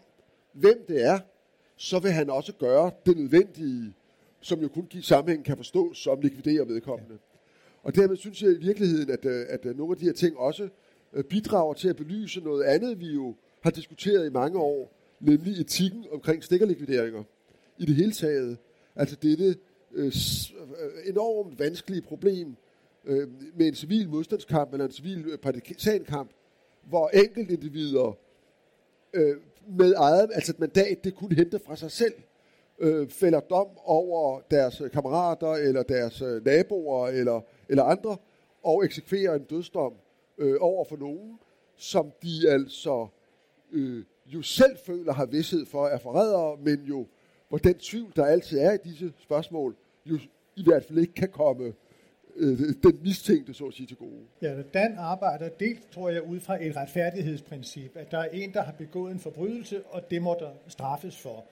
hvem 0.52 0.84
det 0.88 1.04
er, 1.04 1.18
så 1.76 1.98
vil 1.98 2.10
han 2.10 2.30
også 2.30 2.52
gøre 2.52 2.90
det 3.06 3.16
nødvendige, 3.16 3.94
som 4.40 4.60
jo 4.60 4.68
kun 4.68 4.88
i 4.92 5.02
sammenhæng 5.02 5.44
kan 5.44 5.56
forstås 5.56 5.98
som 5.98 6.20
likvidere 6.20 6.68
vedkommende. 6.68 7.18
Og 7.82 7.94
dermed 7.94 8.16
synes 8.16 8.42
jeg 8.42 8.52
i 8.52 8.58
virkeligheden, 8.58 9.10
at, 9.10 9.24
øh, 9.24 9.46
at 9.48 9.66
øh, 9.66 9.76
nogle 9.76 9.92
af 9.92 9.98
de 9.98 10.04
her 10.04 10.12
ting 10.12 10.38
også 10.38 10.68
øh, 11.12 11.24
bidrager 11.24 11.74
til 11.74 11.88
at 11.88 11.96
belyse 11.96 12.40
noget 12.40 12.64
andet, 12.64 13.00
vi 13.00 13.06
jo 13.06 13.34
har 13.60 13.70
diskuteret 13.70 14.26
i 14.26 14.30
mange 14.30 14.58
år, 14.58 14.92
nemlig 15.20 15.60
etikken 15.60 16.06
omkring 16.12 16.44
stikkerlikvideringer. 16.44 17.22
I 17.78 17.84
det 17.84 17.94
hele 17.94 18.12
taget, 18.12 18.58
altså 18.96 19.16
dette 19.22 19.56
Øh, 19.94 20.06
øh, 20.06 21.08
enormt 21.08 21.58
vanskelige 21.58 22.02
problem 22.02 22.56
øh, 23.04 23.28
med 23.54 23.66
en 23.66 23.74
civil 23.74 24.08
modstandskamp 24.08 24.72
eller 24.72 24.84
en 24.84 24.92
civil 24.92 25.26
øh, 25.26 25.38
partisankamp, 25.38 26.30
hvor 26.88 27.08
enkeltindivider 27.08 28.16
øh, 29.12 29.36
med 29.68 29.94
eget, 29.96 30.30
altså 30.32 30.52
et 30.52 30.60
mandat, 30.60 31.04
det 31.04 31.14
kunne 31.14 31.36
hente 31.36 31.60
fra 31.66 31.76
sig 31.76 31.90
selv, 31.90 32.14
øh, 32.78 33.08
fælder 33.08 33.40
dom 33.40 33.68
over 33.84 34.40
deres 34.50 34.80
øh, 34.80 34.90
kammerater, 34.90 35.52
eller 35.52 35.82
deres 35.82 36.22
øh, 36.22 36.44
naboer, 36.44 37.08
eller, 37.08 37.40
eller 37.68 37.84
andre, 37.84 38.16
og 38.62 38.84
eksekverer 38.84 39.34
en 39.34 39.44
dødsdom 39.44 39.92
øh, 40.38 40.56
over 40.60 40.84
for 40.84 40.96
nogen, 40.96 41.38
som 41.76 42.12
de 42.22 42.50
altså 42.50 43.06
øh, 43.72 44.04
jo 44.26 44.42
selv 44.42 44.76
føler 44.86 45.12
har 45.12 45.26
vidshed 45.26 45.66
for 45.66 45.86
er 45.86 45.98
forrædere, 45.98 46.56
men 46.64 46.80
jo, 46.84 47.06
hvor 47.52 47.58
den 47.58 47.74
tvivl, 47.74 48.12
der 48.16 48.24
altid 48.24 48.58
er 48.58 48.72
i 48.72 48.76
disse 48.84 49.12
spørgsmål, 49.22 49.76
jo 50.06 50.18
i 50.56 50.62
hvert 50.64 50.84
fald 50.84 50.98
ikke 50.98 51.14
kan 51.14 51.28
komme 51.28 51.72
øh, 52.36 52.58
den 52.58 52.98
mistænkte, 53.02 53.54
så 53.54 53.64
at 53.64 53.74
sige, 53.74 53.86
til 53.86 53.96
gode. 53.96 54.22
Ja, 54.42 54.62
Dan 54.74 54.94
arbejder 54.98 55.48
dels, 55.48 55.80
tror 55.90 56.08
jeg, 56.08 56.22
ud 56.22 56.40
fra 56.40 56.64
et 56.64 56.76
retfærdighedsprincip, 56.76 57.96
at 57.96 58.10
der 58.10 58.18
er 58.18 58.28
en, 58.32 58.52
der 58.52 58.62
har 58.62 58.72
begået 58.72 59.12
en 59.12 59.18
forbrydelse, 59.18 59.82
og 59.82 60.10
det 60.10 60.22
må 60.22 60.36
der 60.40 60.50
straffes 60.68 61.18
for. 61.18 61.44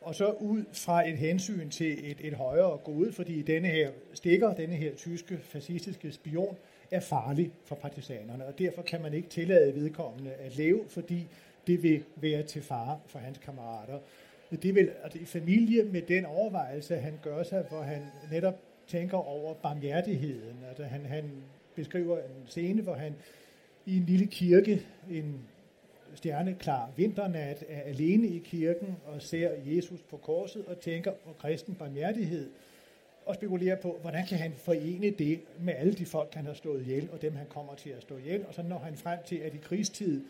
Og 0.00 0.14
så 0.14 0.30
ud 0.30 0.64
fra 0.72 1.08
et 1.08 1.18
hensyn 1.18 1.70
til 1.70 2.10
et, 2.10 2.16
et 2.20 2.34
højere 2.34 2.78
gode, 2.84 3.12
fordi 3.12 3.42
denne 3.42 3.68
her 3.68 3.90
stikker, 4.14 4.54
denne 4.54 4.74
her 4.74 4.94
tyske 4.94 5.38
fascistiske 5.42 6.12
spion, 6.12 6.56
er 6.90 7.00
farlig 7.00 7.52
for 7.64 7.74
partisanerne, 7.74 8.46
og 8.46 8.58
derfor 8.58 8.82
kan 8.82 9.02
man 9.02 9.14
ikke 9.14 9.28
tillade 9.28 9.74
vedkommende 9.74 10.32
at 10.32 10.56
leve, 10.56 10.80
fordi 10.88 11.26
det 11.66 11.82
vil 11.82 12.04
være 12.16 12.42
til 12.42 12.62
fare 12.62 13.00
for 13.06 13.18
hans 13.18 13.38
kammerater. 13.38 13.98
Det 14.56 14.74
vil 14.74 14.90
altså, 15.02 15.18
i 15.18 15.24
familie 15.24 15.84
med 15.84 16.02
den 16.02 16.24
overvejelse, 16.24 16.96
han 16.96 17.18
gør 17.22 17.42
sig, 17.42 17.64
hvor 17.68 17.82
han 17.82 18.02
netop 18.30 18.58
tænker 18.86 19.16
over 19.16 19.54
barmhjertigheden. 19.54 20.56
Altså, 20.68 20.84
han, 20.84 21.06
han 21.06 21.30
beskriver 21.74 22.18
en 22.18 22.46
scene, 22.46 22.82
hvor 22.82 22.94
han 22.94 23.14
i 23.86 23.96
en 23.96 24.04
lille 24.04 24.26
kirke, 24.26 24.86
en 25.10 25.40
stjerneklar 26.14 26.90
vinternat, 26.96 27.64
er 27.68 27.80
alene 27.80 28.26
i 28.26 28.38
kirken 28.38 28.96
og 29.06 29.22
ser 29.22 29.50
Jesus 29.66 30.00
på 30.10 30.16
korset 30.16 30.64
og 30.66 30.80
tænker 30.80 31.12
på 31.12 31.32
kristen 31.38 31.74
barmhjertighed 31.74 32.50
og 33.26 33.34
spekulerer 33.34 33.76
på, 33.76 33.98
hvordan 34.00 34.26
kan 34.26 34.38
han 34.38 34.52
forene 34.56 35.10
det 35.10 35.40
med 35.60 35.74
alle 35.74 35.92
de 35.92 36.06
folk, 36.06 36.34
han 36.34 36.46
har 36.46 36.54
slået 36.54 36.80
ihjel, 36.80 37.08
og 37.12 37.22
dem 37.22 37.36
han 37.36 37.46
kommer 37.48 37.74
til 37.74 37.90
at 37.90 38.02
stå 38.02 38.16
ihjel. 38.16 38.46
Og 38.46 38.54
så 38.54 38.62
når 38.62 38.78
han 38.78 38.96
frem 38.96 39.18
til, 39.26 39.36
at 39.36 39.54
i 39.54 39.56
krigstid 39.56 40.24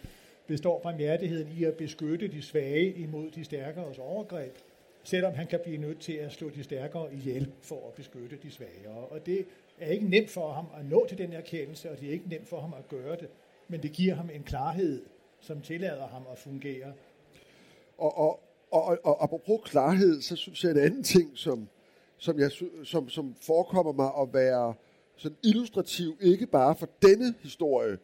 består 0.53 0.79
barmhjertigheden 0.79 1.49
i 1.59 1.65
at 1.65 1.75
beskytte 1.75 2.29
de 2.29 2.43
svage 2.43 2.95
imod 2.95 3.31
de 3.31 3.45
stærkeres 3.45 3.99
overgreb, 3.99 4.57
selvom 5.05 5.35
han 5.35 5.47
kan 5.47 5.61
blive 5.65 5.79
nødt 5.79 6.01
til 6.01 6.13
at 6.13 6.33
slå 6.33 6.51
de 6.51 6.65
stærkere 6.65 7.15
ihjel 7.15 7.53
for 7.63 7.87
at 7.89 7.93
beskytte 7.95 8.39
de 8.43 8.51
svagere. 8.51 9.07
Og 9.11 9.27
det 9.27 9.45
er 9.81 9.91
ikke 9.91 10.09
nemt 10.09 10.31
for 10.31 10.53
ham 10.53 10.67
at 10.79 10.85
nå 10.91 11.07
til 11.07 11.19
den 11.19 11.33
erkendelse, 11.33 11.91
og 11.91 12.01
det 12.01 12.09
er 12.09 12.13
ikke 12.13 12.29
nemt 12.29 12.49
for 12.49 12.61
ham 12.61 12.75
at 12.79 12.89
gøre 12.89 13.17
det, 13.17 13.29
men 13.69 13.83
det 13.83 13.93
giver 13.93 14.15
ham 14.15 14.31
en 14.35 14.43
klarhed, 14.43 15.03
som 15.41 15.61
tillader 15.61 16.07
ham 16.07 16.23
at 16.33 16.39
fungere. 16.39 16.93
Og, 17.99 18.19
og, 18.19 18.41
og, 18.71 18.85
og, 18.85 18.99
og 19.05 19.25
apropos 19.25 19.61
klarhed, 19.65 20.21
så 20.21 20.37
synes 20.37 20.65
jeg 20.65 20.71
en 20.71 20.79
anden 20.79 21.03
ting, 21.03 21.31
som, 21.35 21.69
som, 22.19 22.39
jeg, 22.39 22.51
som, 22.85 23.09
som 23.09 23.35
forekommer 23.43 23.93
mig 23.93 24.11
at 24.23 24.35
være 24.35 24.75
sådan 25.17 25.37
illustrativ, 25.45 26.17
ikke 26.21 26.47
bare 26.47 26.75
for 26.77 26.89
denne 27.03 27.35
historie, 27.43 27.99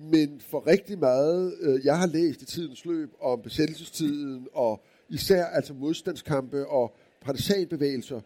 men 0.00 0.40
for 0.40 0.66
rigtig 0.66 0.98
meget, 0.98 1.54
øh, 1.60 1.84
jeg 1.84 1.98
har 1.98 2.06
læst 2.06 2.42
i 2.42 2.46
tidens 2.46 2.84
løb 2.84 3.10
om 3.20 3.42
besættelsestiden, 3.42 4.48
og 4.52 4.84
især 5.08 5.44
altså 5.44 5.74
modstandskampe 5.74 6.66
og 6.66 6.96
partisanbevægelser, 7.20 8.20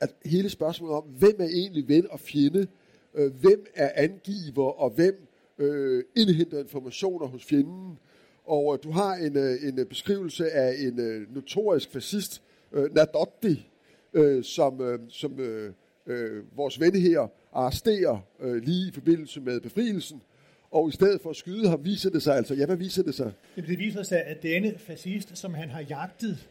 at 0.00 0.14
hele 0.24 0.48
spørgsmålet 0.48 0.96
om, 0.96 1.02
hvem 1.02 1.36
er 1.38 1.48
egentlig 1.48 1.88
ven 1.88 2.06
og 2.10 2.20
fjende, 2.20 2.66
øh, 3.14 3.32
hvem 3.34 3.66
er 3.74 3.90
angiver, 3.94 4.80
og 4.80 4.90
hvem 4.90 5.28
øh, 5.58 6.04
indhenter 6.16 6.58
informationer 6.58 7.26
hos 7.26 7.44
fjenden. 7.44 7.98
Og 8.44 8.74
øh, 8.74 8.82
du 8.82 8.90
har 8.90 9.14
en, 9.14 9.36
øh, 9.36 9.56
en 9.62 9.86
beskrivelse 9.86 10.50
af 10.50 10.74
en 10.78 11.00
øh, 11.00 11.34
notorisk 11.34 11.90
fascist, 11.90 12.42
øh, 12.72 12.94
Nadotti, 12.94 13.70
øh, 14.14 14.44
som, 14.44 14.80
øh, 14.80 14.98
som 15.08 15.40
øh, 15.40 15.72
øh, 16.06 16.56
vores 16.56 16.80
ven 16.80 16.94
her 16.94 17.28
arresterer 17.52 18.18
øh, 18.40 18.62
lige 18.62 18.88
i 18.88 18.92
forbindelse 18.92 19.40
med 19.40 19.60
befrielsen. 19.60 20.22
Og 20.70 20.88
i 20.88 20.92
stedet 20.92 21.20
for 21.20 21.30
at 21.30 21.36
skyde 21.36 21.68
ham, 21.68 21.84
viser 21.84 22.10
det 22.10 22.22
sig 22.22 22.36
altså, 22.36 22.54
ja, 22.54 22.66
hvad 22.66 22.76
viser 22.76 23.02
det 23.02 23.14
sig? 23.14 23.32
Det 23.56 23.78
viser 23.78 24.02
sig, 24.02 24.24
at 24.24 24.42
denne 24.42 24.78
fascist, 24.78 25.38
som 25.38 25.54
han 25.54 25.70
har 25.70 25.80
jagtet, 25.80 26.48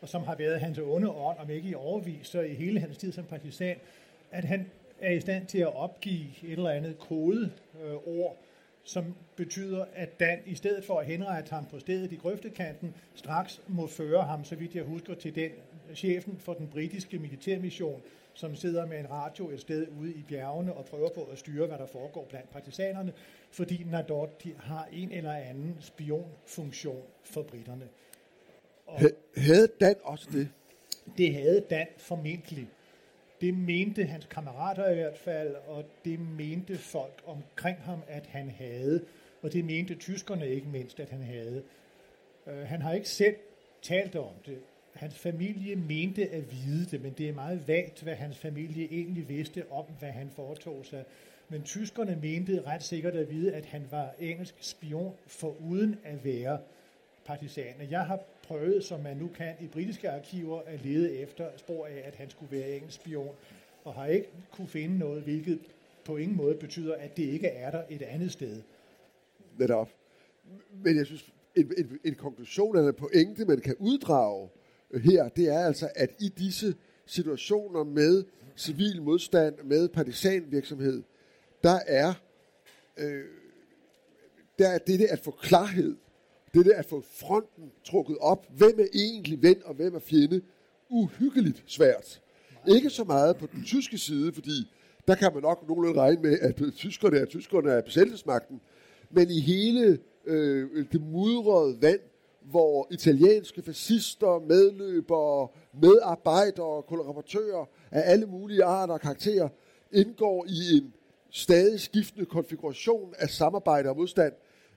og 0.00 0.08
som 0.08 0.22
har 0.22 0.34
været 0.36 0.60
hans 0.60 0.78
onde 0.78 1.10
ånd, 1.10 1.38
om 1.38 1.50
ikke 1.50 1.68
i 1.68 1.74
overvis, 1.74 2.26
så 2.26 2.40
i 2.40 2.54
hele 2.54 2.80
hans 2.80 2.96
tid 2.96 3.12
som 3.12 3.24
partisan, 3.24 3.76
at 4.30 4.44
han 4.44 4.66
er 5.00 5.12
i 5.12 5.20
stand 5.20 5.46
til 5.46 5.58
at 5.58 5.76
opgive 5.76 6.26
et 6.42 6.52
eller 6.52 6.70
andet 6.70 6.98
kodeord, 6.98 8.36
øh, 8.40 8.48
som 8.84 9.14
betyder, 9.36 9.84
at 9.94 10.20
Dan 10.20 10.38
i 10.46 10.54
stedet 10.54 10.84
for 10.84 11.00
at 11.00 11.06
henrette 11.06 11.50
ham 11.50 11.64
på 11.70 11.78
stedet 11.78 12.12
i 12.12 12.16
grøftekanten, 12.16 12.94
straks 13.14 13.60
må 13.66 13.86
føre 13.86 14.22
ham, 14.22 14.44
så 14.44 14.54
vidt 14.54 14.74
jeg 14.74 14.84
husker, 14.84 15.14
til 15.14 15.34
den 15.34 15.50
chefen 15.94 16.38
for 16.38 16.54
den 16.54 16.68
britiske 16.68 17.18
militærmission, 17.18 18.02
som 18.34 18.56
sidder 18.56 18.86
med 18.86 18.98
en 18.98 19.10
radio 19.10 19.50
et 19.50 19.60
sted 19.60 19.86
ude 20.00 20.10
i 20.10 20.22
bjergene 20.28 20.74
og 20.74 20.84
prøver 20.84 21.08
på 21.08 21.22
at 21.32 21.38
styre, 21.38 21.66
hvad 21.66 21.78
der 21.78 21.86
foregår 21.86 22.26
blandt 22.28 22.50
partisanerne, 22.50 23.12
fordi 23.50 23.84
Nadotti 23.90 24.54
har 24.58 24.88
en 24.92 25.12
eller 25.12 25.32
anden 25.32 25.76
spionfunktion 25.80 27.02
for 27.24 27.42
britterne. 27.42 27.88
Og 28.86 29.00
havde 29.36 29.68
Dan 29.80 29.94
også 30.02 30.28
det? 30.32 30.48
Det 31.18 31.34
havde 31.34 31.60
Dan 31.70 31.86
formentlig. 31.96 32.68
Det 33.40 33.54
mente 33.54 34.04
hans 34.04 34.26
kammerater 34.30 34.90
i 34.90 34.94
hvert 34.94 35.18
fald, 35.18 35.54
og 35.66 35.84
det 36.04 36.20
mente 36.20 36.78
folk 36.78 37.22
omkring 37.26 37.78
ham, 37.78 38.02
at 38.08 38.26
han 38.26 38.50
havde. 38.50 39.04
Og 39.42 39.52
det 39.52 39.64
mente 39.64 39.94
tyskerne 39.94 40.48
ikke 40.48 40.68
mindst, 40.68 41.00
at 41.00 41.08
han 41.08 41.22
havde. 41.22 41.62
Uh, 42.46 42.52
han 42.52 42.82
har 42.82 42.92
ikke 42.92 43.08
selv 43.08 43.36
talt 43.82 44.16
om 44.16 44.34
det. 44.46 44.58
Hans 44.98 45.18
familie 45.18 45.76
mente 45.76 46.28
at 46.30 46.52
vide 46.52 46.86
det, 46.90 47.02
men 47.02 47.12
det 47.18 47.28
er 47.28 47.34
meget 47.34 47.68
vagt, 47.68 48.02
hvad 48.02 48.14
hans 48.14 48.38
familie 48.38 48.84
egentlig 48.90 49.28
vidste 49.28 49.64
om, 49.70 49.84
hvad 49.98 50.10
han 50.10 50.30
foretog 50.36 50.86
sig. 50.86 51.04
Men 51.48 51.62
tyskerne 51.62 52.18
mente 52.22 52.62
ret 52.66 52.82
sikkert 52.82 53.14
at 53.14 53.30
vide, 53.30 53.54
at 53.54 53.66
han 53.66 53.82
var 53.90 54.14
engelsk 54.18 54.54
spion, 54.60 55.14
for 55.26 55.56
uden 55.70 55.96
at 56.04 56.24
være 56.24 56.58
partisan. 57.24 57.74
Jeg 57.90 58.00
har 58.00 58.20
prøvet, 58.42 58.84
som 58.84 59.00
man 59.00 59.16
nu 59.16 59.28
kan 59.28 59.54
i 59.60 59.66
britiske 59.66 60.10
arkiver, 60.10 60.60
at 60.66 60.84
lede 60.84 61.16
efter 61.16 61.48
spor 61.56 61.86
af, 61.86 62.02
at 62.04 62.14
han 62.14 62.30
skulle 62.30 62.58
være 62.58 62.70
engelsk 62.70 63.00
spion, 63.00 63.34
og 63.84 63.94
har 63.94 64.06
ikke 64.06 64.28
kunne 64.52 64.68
finde 64.68 64.98
noget, 64.98 65.22
hvilket 65.22 65.58
på 66.04 66.16
ingen 66.16 66.36
måde 66.36 66.54
betyder, 66.54 66.94
at 66.94 67.16
det 67.16 67.22
ikke 67.22 67.48
er 67.48 67.70
der 67.70 67.82
et 67.90 68.02
andet 68.02 68.32
sted. 68.32 68.62
Netop. 69.58 69.88
Men 70.84 70.96
jeg 70.96 71.06
synes, 71.06 71.32
en, 71.56 71.72
en, 71.78 71.98
en 72.04 72.14
konklusion 72.14 72.76
eller 72.76 72.88
en 72.88 72.94
pointe, 72.94 73.44
man 73.44 73.60
kan 73.60 73.74
uddrage 73.78 74.48
her, 74.94 75.28
det 75.28 75.48
er 75.48 75.58
altså, 75.58 75.90
at 75.94 76.10
i 76.20 76.28
disse 76.28 76.74
situationer 77.06 77.84
med 77.84 78.24
civil 78.56 79.02
modstand, 79.02 79.54
med 79.64 79.88
partisanvirksomhed, 79.88 81.02
der 81.62 81.78
er, 81.86 82.14
øh, 82.96 83.24
der 84.58 84.68
er 84.68 84.78
det 84.78 85.04
at 85.04 85.18
få 85.18 85.30
klarhed, 85.30 85.96
det 86.54 86.70
at 86.70 86.86
få 86.86 87.04
fronten 87.10 87.72
trukket 87.84 88.18
op, 88.20 88.46
hvem 88.56 88.80
er 88.80 88.86
egentlig 88.94 89.42
ven 89.42 89.56
og 89.64 89.74
hvem 89.74 89.94
er 89.94 89.98
fjende, 89.98 90.42
uhyggeligt 90.90 91.64
svært. 91.66 92.20
Ikke 92.68 92.90
så 92.90 93.04
meget 93.04 93.36
på 93.36 93.46
den 93.52 93.64
tyske 93.64 93.98
side, 93.98 94.32
fordi 94.32 94.72
der 95.08 95.14
kan 95.14 95.30
man 95.34 95.42
nok 95.42 95.68
nogenlunde 95.68 96.00
regne 96.00 96.22
med, 96.22 96.38
at 96.40 96.62
tyskerne 96.74 97.18
er 97.18 97.24
tyskerne 97.24 97.70
er 97.70 97.80
besættelsesmagten, 97.80 98.60
men 99.10 99.30
i 99.30 99.40
hele 99.40 99.98
øh, 100.26 100.86
det 100.92 101.00
mudrede 101.00 101.82
vand, 101.82 102.00
hvor 102.42 102.88
italienske 102.90 103.62
fascister, 103.62 104.46
medløbere, 104.46 105.48
medarbejdere, 105.80 106.82
kollaboratører 106.82 107.64
af 107.90 108.12
alle 108.12 108.26
mulige 108.26 108.64
arter 108.64 108.94
og 108.94 109.00
karakterer 109.00 109.48
indgår 109.92 110.46
i 110.48 110.76
en 110.76 110.94
stadig 111.30 111.80
skiftende 111.80 112.26
konfiguration 112.26 113.14
af 113.18 113.30
samarbejde 113.30 113.88
og 113.88 113.96
modstand, 113.96 114.32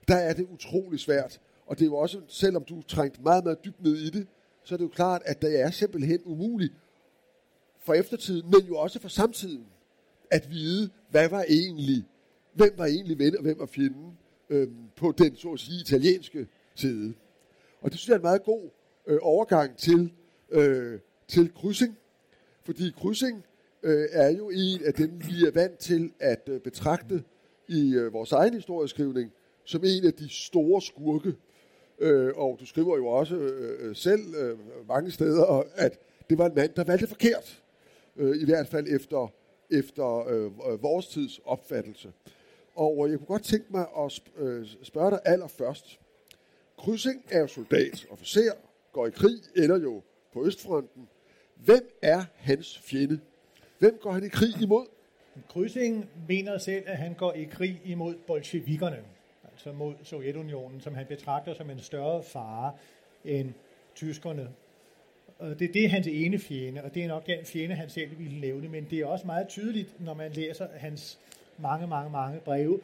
der 0.08 0.16
er 0.16 0.32
det 0.32 0.46
utrolig 0.52 1.00
svært. 1.00 1.40
Og 1.66 1.78
det 1.78 1.84
er 1.84 1.88
jo 1.88 1.96
også, 1.96 2.20
selvom 2.28 2.64
du 2.64 2.82
trængt 2.82 3.22
meget, 3.22 3.44
meget 3.44 3.64
dybt 3.64 3.82
ned 3.82 3.96
i 3.96 4.10
det, 4.10 4.26
så 4.64 4.74
er 4.74 4.76
det 4.76 4.84
jo 4.84 4.88
klart, 4.88 5.22
at 5.24 5.42
det 5.42 5.60
er 5.60 5.70
simpelthen 5.70 6.20
umuligt 6.24 6.72
for 7.78 7.94
eftertiden, 7.94 8.50
men 8.50 8.60
jo 8.60 8.76
også 8.76 9.00
for 9.00 9.08
samtiden, 9.08 9.66
at 10.30 10.50
vide, 10.50 10.90
hvad 11.10 11.28
var 11.28 11.44
egentlig, 11.48 12.04
hvem 12.54 12.72
var 12.76 12.86
egentlig 12.86 13.18
ven 13.18 13.36
og 13.36 13.42
hvem 13.42 13.58
var 13.58 13.66
fjenden 13.66 14.18
øhm, 14.50 14.76
på 14.96 15.14
den, 15.18 15.36
så 15.36 15.52
at 15.52 15.60
sige, 15.60 15.80
italienske 15.80 16.46
side. 16.74 17.14
Og 17.82 17.90
det 17.90 17.98
synes 17.98 18.08
jeg 18.08 18.14
er 18.14 18.18
en 18.18 18.22
meget 18.22 18.44
god 18.44 18.70
øh, 19.06 19.18
overgang 19.22 19.76
til, 19.76 20.12
øh, 20.50 21.00
til 21.28 21.54
krydsing, 21.54 21.98
fordi 22.64 22.90
krydsing 22.96 23.44
øh, 23.82 24.08
er 24.12 24.30
jo 24.30 24.50
en 24.50 24.84
af 24.84 24.94
dem, 24.94 25.20
vi 25.28 25.46
er 25.46 25.50
vant 25.54 25.78
til 25.78 26.12
at 26.20 26.48
øh, 26.48 26.60
betragte 26.60 27.22
i 27.68 27.94
øh, 27.94 28.12
vores 28.12 28.32
egen 28.32 28.54
historieskrivning 28.54 29.32
som 29.64 29.82
en 29.84 30.06
af 30.06 30.12
de 30.12 30.28
store 30.28 30.82
skurke. 30.82 31.34
Øh, 31.98 32.32
og 32.36 32.56
du 32.60 32.66
skriver 32.66 32.96
jo 32.96 33.06
også 33.06 33.36
øh, 33.36 33.88
øh 33.88 33.96
selv 33.96 34.34
øh, 34.34 34.58
mange 34.88 35.10
steder, 35.10 35.62
at 35.74 35.98
det 36.30 36.38
var 36.38 36.46
en 36.46 36.54
mand, 36.54 36.70
der 36.76 36.84
valgte 36.84 37.06
forkert. 37.06 37.62
Øh, 38.16 38.42
I 38.42 38.44
hvert 38.44 38.68
fald 38.68 38.86
efter, 38.90 39.32
efter 39.70 40.28
øh, 40.28 40.82
vores 40.82 41.08
tids 41.08 41.40
opfattelse. 41.44 42.12
Og 42.74 43.10
jeg 43.10 43.18
kunne 43.18 43.26
godt 43.26 43.44
tænke 43.44 43.66
mig 43.70 43.86
at 43.98 44.22
øh, 44.36 44.66
spørge 44.82 45.10
dig 45.10 45.20
allerførst. 45.24 46.00
Krydsing 46.82 47.24
er 47.30 47.40
jo 47.40 47.46
soldat, 47.46 48.06
officer, 48.10 48.52
går 48.92 49.06
i 49.06 49.10
krig, 49.10 49.38
eller 49.56 49.80
jo 49.80 50.02
på 50.32 50.46
Østfronten. 50.46 51.08
Hvem 51.56 51.98
er 52.02 52.24
hans 52.36 52.78
fjende? 52.78 53.20
Hvem 53.78 53.98
går 54.00 54.12
han 54.12 54.24
i 54.24 54.28
krig 54.28 54.62
imod? 54.62 54.86
Krydsing 55.48 56.08
mener 56.28 56.58
selv, 56.58 56.84
at 56.86 56.96
han 56.98 57.14
går 57.14 57.32
i 57.32 57.44
krig 57.44 57.80
imod 57.84 58.14
bolsjevikerne, 58.26 58.98
altså 59.52 59.72
mod 59.72 59.94
Sovjetunionen, 60.02 60.80
som 60.80 60.94
han 60.94 61.06
betragter 61.06 61.54
som 61.54 61.70
en 61.70 61.80
større 61.80 62.22
fare 62.22 62.72
end 63.24 63.52
tyskerne. 63.94 64.48
Og 65.38 65.58
det, 65.58 65.74
det 65.74 65.84
er 65.84 65.88
hans 65.88 66.06
ene 66.06 66.38
fjende, 66.38 66.82
og 66.84 66.94
det 66.94 67.04
er 67.04 67.08
nok 67.08 67.26
den 67.26 67.44
fjende, 67.44 67.74
han 67.74 67.90
selv 67.90 68.18
ville 68.18 68.40
nævne, 68.40 68.68
men 68.68 68.86
det 68.90 68.98
er 68.98 69.06
også 69.06 69.26
meget 69.26 69.48
tydeligt, 69.48 70.00
når 70.00 70.14
man 70.14 70.32
læser 70.32 70.66
hans 70.74 71.18
mange, 71.58 71.86
mange, 71.86 72.10
mange 72.10 72.40
breve, 72.40 72.80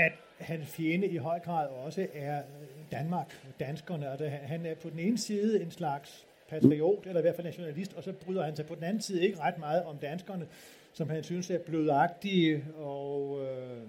at 0.00 0.12
hans 0.38 0.68
fjende 0.68 1.06
i 1.06 1.16
høj 1.16 1.38
grad 1.38 1.68
også 1.68 2.06
er 2.14 2.38
øh, 2.38 2.44
Danmark, 2.92 3.46
danskerne. 3.60 4.10
Altså, 4.10 4.28
han 4.28 4.66
er 4.66 4.74
på 4.74 4.90
den 4.90 4.98
ene 4.98 5.18
side 5.18 5.62
en 5.62 5.70
slags 5.70 6.26
patriot, 6.48 7.06
eller 7.06 7.20
i 7.20 7.22
hvert 7.22 7.36
fald 7.36 7.46
nationalist, 7.46 7.92
og 7.94 8.02
så 8.02 8.12
bryder 8.12 8.44
han 8.44 8.56
sig 8.56 8.66
på 8.66 8.74
den 8.74 8.84
anden 8.84 9.02
side 9.02 9.22
ikke 9.22 9.40
ret 9.40 9.58
meget 9.58 9.84
om 9.84 9.96
danskerne, 9.98 10.46
som 10.92 11.10
han 11.10 11.22
synes 11.22 11.50
er 11.50 11.58
blødagtige 11.58 12.64
og 12.78 13.40
øh, 13.42 13.82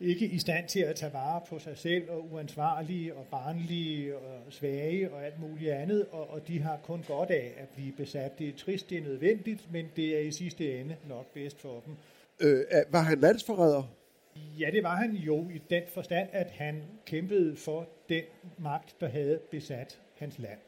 ikke 0.00 0.26
i 0.26 0.38
stand 0.38 0.68
til 0.68 0.80
at 0.80 0.96
tage 0.96 1.12
vare 1.12 1.40
på 1.48 1.58
sig 1.58 1.78
selv, 1.78 2.10
og 2.10 2.32
uansvarlige 2.32 3.14
og 3.14 3.26
barnlige 3.30 4.16
og 4.16 4.40
svage 4.50 5.12
og 5.12 5.26
alt 5.26 5.40
muligt 5.40 5.70
andet, 5.70 6.06
og, 6.12 6.30
og 6.30 6.48
de 6.48 6.60
har 6.60 6.78
kun 6.82 7.04
godt 7.08 7.30
af 7.30 7.54
at 7.56 7.68
blive 7.68 7.92
besat. 7.92 8.38
Det 8.38 8.48
er 8.48 8.52
trist, 8.56 8.90
det 8.90 8.98
er 8.98 9.02
nødvendigt, 9.02 9.72
men 9.72 9.86
det 9.96 10.16
er 10.16 10.20
i 10.20 10.30
sidste 10.30 10.80
ende 10.80 10.96
nok 11.08 11.26
bedst 11.34 11.60
for 11.60 11.82
dem. 11.86 11.96
Øh, 12.40 12.64
var 12.90 13.02
han 13.02 13.20
landsforræder? 13.20 13.82
Ja, 14.58 14.70
det 14.70 14.82
var 14.82 14.96
han 14.96 15.12
jo 15.12 15.48
i 15.50 15.58
den 15.70 15.82
forstand, 15.88 16.28
at 16.32 16.50
han 16.50 16.82
kæmpede 17.06 17.56
for 17.56 17.88
den 18.08 18.22
magt, 18.58 18.96
der 19.00 19.08
havde 19.08 19.40
besat 19.50 20.00
hans 20.18 20.38
land. 20.38 20.58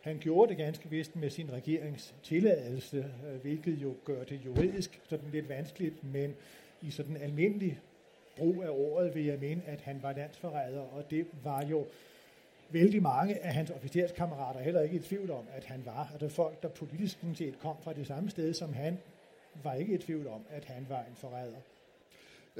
Han 0.00 0.18
gjorde 0.18 0.48
det 0.48 0.56
ganske 0.56 0.90
vist 0.90 1.16
med 1.16 1.30
sin 1.30 1.52
regeringstilladelse, 1.52 2.90
tilladelse, 2.90 3.38
hvilket 3.42 3.72
jo 3.72 3.94
gør 4.04 4.24
det 4.24 4.40
juridisk 4.44 5.00
sådan 5.08 5.30
lidt 5.32 5.48
vanskeligt, 5.48 6.04
men 6.04 6.34
i 6.82 6.90
sådan 6.90 7.16
almindelig 7.16 7.78
brug 8.36 8.62
af 8.62 8.68
ordet 8.68 9.14
vil 9.14 9.24
jeg 9.24 9.38
mene, 9.38 9.62
at 9.66 9.80
han 9.80 10.02
var 10.02 10.12
landsforræder, 10.12 10.80
og 10.80 11.10
det 11.10 11.26
var 11.44 11.66
jo 11.66 11.86
vældig 12.70 13.02
mange 13.02 13.44
af 13.44 13.54
hans 13.54 13.70
officerskammerater 13.70 14.60
heller 14.60 14.80
ikke 14.80 14.96
i 14.96 15.00
tvivl 15.00 15.30
om, 15.30 15.44
at 15.52 15.64
han 15.64 15.82
var. 15.86 16.10
Og 16.14 16.20
det 16.20 16.32
folk, 16.32 16.62
der 16.62 16.68
politisk 16.68 17.18
set 17.34 17.58
kom 17.58 17.76
fra 17.82 17.92
det 17.92 18.06
samme 18.06 18.30
sted 18.30 18.54
som 18.54 18.72
han, 18.72 18.98
var 19.62 19.74
ikke 19.74 19.94
i 19.94 19.98
tvivl 19.98 20.26
om, 20.26 20.46
at 20.50 20.64
han 20.64 20.86
var 20.88 21.00
en 21.00 21.16
forræder. 21.16 21.60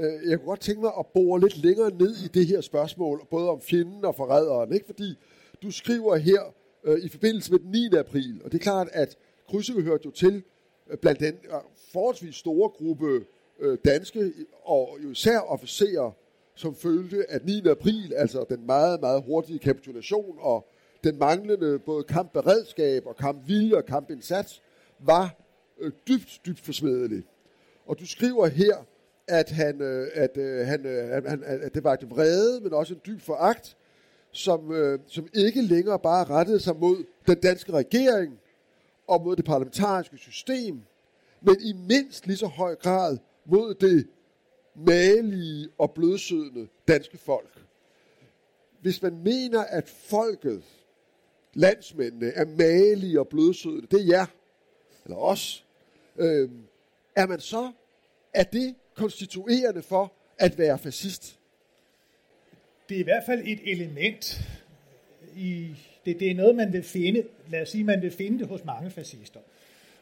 Øh, 0.01 0.31
jeg 0.31 0.39
kunne 0.39 0.47
godt 0.47 0.61
tænke 0.61 0.81
mig 0.81 0.93
at 0.99 1.07
bore 1.15 1.41
lidt 1.41 1.65
længere 1.65 1.91
ned 1.91 2.17
i 2.25 2.29
det 2.29 2.47
her 2.47 2.61
spørgsmål, 2.61 3.27
både 3.31 3.51
om 3.51 3.61
fjenden 3.61 4.05
og 4.05 4.15
forræderen, 4.15 4.73
ikke? 4.73 4.87
fordi 4.87 5.19
du 5.63 5.71
skriver 5.71 6.17
her 6.17 6.41
øh, 6.85 6.99
i 7.03 7.09
forbindelse 7.09 7.53
med 7.53 7.59
den 7.59 7.71
9. 7.71 7.89
april, 7.99 8.41
og 8.45 8.53
det 8.53 8.59
er 8.59 8.63
klart, 8.63 8.89
at 8.93 9.17
Krydse 9.49 9.73
hørte 9.73 10.03
jo 10.05 10.11
til 10.11 10.43
øh, 10.91 10.99
blandt 10.99 11.21
den 11.21 11.35
øh, 11.45 11.61
forholdsvis 11.93 12.35
store 12.35 12.69
gruppe 12.69 13.25
øh, 13.61 13.79
danske 13.85 14.33
og 14.65 14.99
jo 15.05 15.11
især 15.11 15.39
officerer, 15.39 16.11
som 16.55 16.75
følte, 16.75 17.31
at 17.31 17.45
9. 17.45 17.63
april, 17.71 18.13
altså 18.17 18.45
den 18.49 18.67
meget, 18.67 19.01
meget 19.01 19.23
hurtige 19.23 19.59
kapitulation 19.59 20.37
og 20.41 20.67
den 21.05 21.19
manglende 21.19 21.79
både 21.79 22.05
kampberedskab 22.05 23.07
og 23.07 23.17
kampvilje 23.17 23.77
og 23.77 23.85
kampindsats, 23.85 24.63
var 24.99 25.37
øh, 25.81 25.93
dybt, 26.09 26.41
dybt 26.47 26.61
forsmedelig. 26.61 27.23
Og 27.87 27.99
du 27.99 28.07
skriver 28.07 28.47
her, 28.47 28.85
at, 29.31 29.51
han, 29.51 29.81
øh, 29.81 30.09
at, 30.15 30.37
øh, 30.37 30.67
han, 30.67 30.87
øh, 30.87 31.25
han, 31.25 31.43
at 31.45 31.75
det 31.75 31.85
var 31.85 31.93
et 31.93 32.11
vrede, 32.11 32.61
men 32.61 32.73
også 32.73 32.95
en 32.95 33.01
dyb 33.07 33.21
foragt, 33.21 33.77
som, 34.33 34.73
øh, 34.73 34.99
som 35.07 35.29
ikke 35.35 35.63
længere 35.63 35.99
bare 35.99 36.25
rettede 36.25 36.61
sig 36.61 36.77
mod 36.77 37.05
den 37.27 37.41
danske 37.41 37.73
regering 37.73 38.39
og 39.07 39.23
mod 39.23 39.37
det 39.37 39.45
parlamentariske 39.45 40.17
system, 40.17 40.81
men 41.43 41.57
i 41.61 41.73
mindst 41.73 42.27
lige 42.27 42.37
så 42.37 42.47
høj 42.47 42.75
grad 42.75 43.19
mod 43.45 43.75
det 43.75 44.07
malige 44.75 45.69
og 45.79 45.93
blødsødende 45.95 46.69
danske 46.89 47.19
folk. 47.19 47.65
Hvis 48.81 49.03
man 49.03 49.19
mener, 49.25 49.61
at 49.61 49.89
folket, 49.89 50.63
landsmændene, 51.55 52.27
er 52.27 52.45
malige 52.45 53.21
og 53.21 53.29
blødsødende, 53.29 53.87
det 53.91 54.01
er 54.01 54.07
jer, 54.07 54.27
eller 55.05 55.17
os, 55.17 55.67
øh, 56.17 56.51
er 57.17 57.27
man 57.27 57.41
så, 57.41 57.73
er 58.35 58.43
det 58.43 58.75
konstituerende 59.01 59.83
for 59.83 60.13
at 60.39 60.59
være 60.59 60.79
fascist? 60.79 61.39
Det 62.89 62.95
er 62.95 63.01
i 63.01 63.03
hvert 63.03 63.23
fald 63.27 63.43
et 63.45 63.61
element 63.73 64.41
i, 65.37 65.75
det, 66.05 66.21
det 66.21 66.31
er 66.31 66.35
noget, 66.35 66.57
man 66.57 66.73
vil 66.73 66.83
finde, 66.83 67.25
lad 67.49 67.63
os 67.63 67.69
sige, 67.69 67.85
man 67.85 68.03
vil 68.03 68.11
finde 68.11 68.39
det 68.39 68.47
hos 68.49 68.65
mange 68.65 68.91
fascister. 68.91 69.41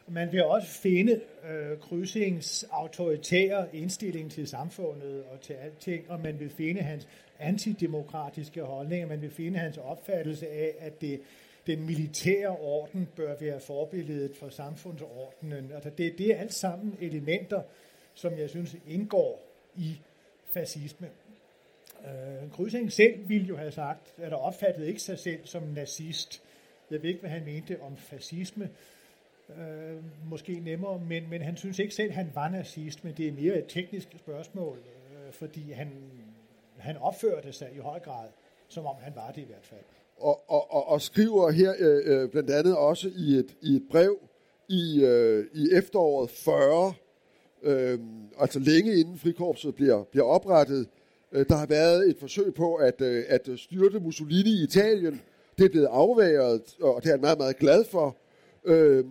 Man 0.07 0.31
vil 0.31 0.43
også 0.43 0.67
finde 0.67 1.21
øh, 1.49 1.79
krydsings 1.79 2.65
autoritære 2.71 3.75
indstilling 3.75 4.31
til 4.31 4.47
samfundet 4.47 5.23
og 5.23 5.41
til 5.41 5.53
alting, 5.53 6.11
og 6.11 6.19
man 6.19 6.39
vil 6.39 6.49
finde 6.49 6.81
hans 6.81 7.07
antidemokratiske 7.39 8.61
holdninger, 8.61 9.07
man 9.07 9.21
vil 9.21 9.31
finde 9.31 9.59
hans 9.59 9.77
opfattelse 9.77 10.47
af, 10.47 10.73
at 10.79 11.01
det, 11.01 11.21
den 11.67 11.85
militære 11.85 12.49
orden 12.49 13.07
bør 13.15 13.35
være 13.39 13.59
forbilledet 13.59 14.35
for 14.35 14.49
samfundsordenen. 14.49 15.71
Altså 15.73 15.89
det, 15.97 16.17
det 16.17 16.35
er 16.35 16.39
alt 16.39 16.53
sammen 16.53 16.97
elementer, 17.01 17.61
som 18.13 18.37
jeg 18.37 18.49
synes 18.49 18.75
indgår 18.87 19.41
i 19.75 19.99
fascisme. 20.45 21.09
Øh, 22.05 22.51
Krydsing 22.51 22.91
selv 22.91 23.29
ville 23.29 23.47
jo 23.47 23.57
have 23.57 23.71
sagt, 23.71 24.13
at 24.17 24.31
der 24.31 24.37
opfattede 24.37 24.87
ikke 24.87 25.01
sig 25.01 25.19
selv 25.19 25.39
som 25.45 25.63
nazist. 25.63 26.41
Jeg 26.91 27.01
ved 27.01 27.09
ikke, 27.09 27.21
hvad 27.21 27.29
han 27.29 27.45
mente 27.45 27.81
om 27.81 27.97
fascisme. 27.97 28.69
Øh, 29.49 30.29
måske 30.29 30.59
nemmere, 30.59 30.99
men, 30.99 31.29
men 31.29 31.41
han 31.41 31.57
synes 31.57 31.79
ikke 31.79 31.95
selv, 31.95 32.09
at 32.09 32.15
han 32.15 32.31
var 32.33 32.49
nazist, 32.49 33.03
men 33.03 33.13
det 33.17 33.27
er 33.27 33.31
mere 33.31 33.57
et 33.57 33.65
teknisk 33.67 34.07
spørgsmål, 34.17 34.77
øh, 34.77 35.33
fordi 35.33 35.71
han, 35.71 35.91
han 36.77 36.97
opførte 36.97 37.53
sig 37.53 37.69
i 37.75 37.79
høj 37.79 37.99
grad, 37.99 38.27
som 38.67 38.85
om 38.85 38.95
han 38.99 39.15
var 39.15 39.31
det 39.31 39.41
i 39.41 39.45
hvert 39.45 39.65
fald. 39.65 39.79
Og, 40.17 40.51
og, 40.51 40.73
og, 40.73 40.87
og 40.87 41.01
skriver 41.01 41.51
her 41.51 41.73
øh, 41.79 42.23
øh 42.23 42.29
blandt 42.29 42.49
andet 42.49 42.77
også 42.77 43.11
i 43.15 43.33
et, 43.33 43.55
i 43.61 43.75
et 43.75 43.83
brev 43.91 44.19
i, 44.69 45.03
øh, 45.03 45.45
i 45.53 45.69
efteråret 45.73 46.29
40, 46.29 46.93
øh, 47.63 47.99
altså 48.39 48.59
længe 48.59 48.99
inden 48.99 49.17
frikorpset 49.17 49.75
bliver, 49.75 50.03
bliver 50.03 50.25
oprettet, 50.25 50.87
Øh, 51.31 51.45
der 51.49 51.55
har 51.55 51.65
været 51.65 52.09
et 52.09 52.17
forsøg 52.19 52.53
på 52.53 52.75
at, 52.75 53.01
øh, 53.01 53.23
at 53.27 53.49
styrte 53.55 53.99
Mussolini 53.99 54.49
i 54.49 54.63
Italien. 54.63 55.21
Det 55.57 55.65
er 55.65 55.69
blevet 55.69 55.87
afværet, 55.91 56.61
og 56.81 57.01
det 57.03 57.09
er 57.09 57.13
han 57.13 57.21
meget, 57.21 57.37
meget 57.37 57.57
glad 57.57 57.85
for. 57.91 58.17
Øh, 58.65 59.05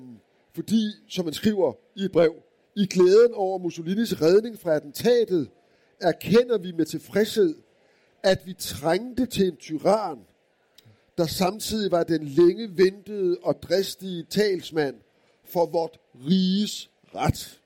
fordi, 0.54 0.82
som 1.08 1.24
man 1.24 1.34
skriver 1.34 1.72
i 1.96 2.04
et 2.04 2.12
brev, 2.12 2.34
i 2.76 2.86
glæden 2.86 3.34
over 3.34 3.58
Mussolinis 3.58 4.22
redning 4.22 4.58
fra 4.58 4.74
attentatet, 4.74 5.50
erkender 6.00 6.58
vi 6.58 6.72
med 6.72 6.86
tilfredshed, 6.86 7.54
at 8.22 8.38
vi 8.46 8.54
trængte 8.58 9.26
til 9.26 9.46
en 9.46 9.56
tyran, 9.56 10.18
der 11.18 11.26
samtidig 11.26 11.90
var 11.90 12.02
den 12.02 12.24
længe 12.24 12.70
ventede 12.76 13.36
og 13.42 13.62
dristige 13.62 14.22
talsmand 14.30 14.96
for 15.44 15.66
vort 15.66 15.98
riges 16.14 16.90
ret. 17.14 17.57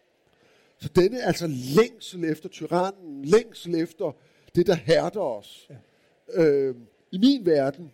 Så 0.83 0.88
denne 0.88 1.23
altså 1.23 1.47
længsel 1.77 2.25
efter 2.25 2.49
tyrannen, 2.49 3.25
længsel 3.25 3.75
efter 3.75 4.16
det, 4.55 4.66
der 4.66 4.75
hærder 4.75 5.21
os. 5.21 5.68
Ja. 5.71 6.42
Øh, 6.42 6.75
I 7.12 7.18
min 7.18 7.47
verden, 7.47 7.92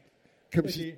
kan 0.52 0.62
man 0.62 0.72
sige, 0.72 0.96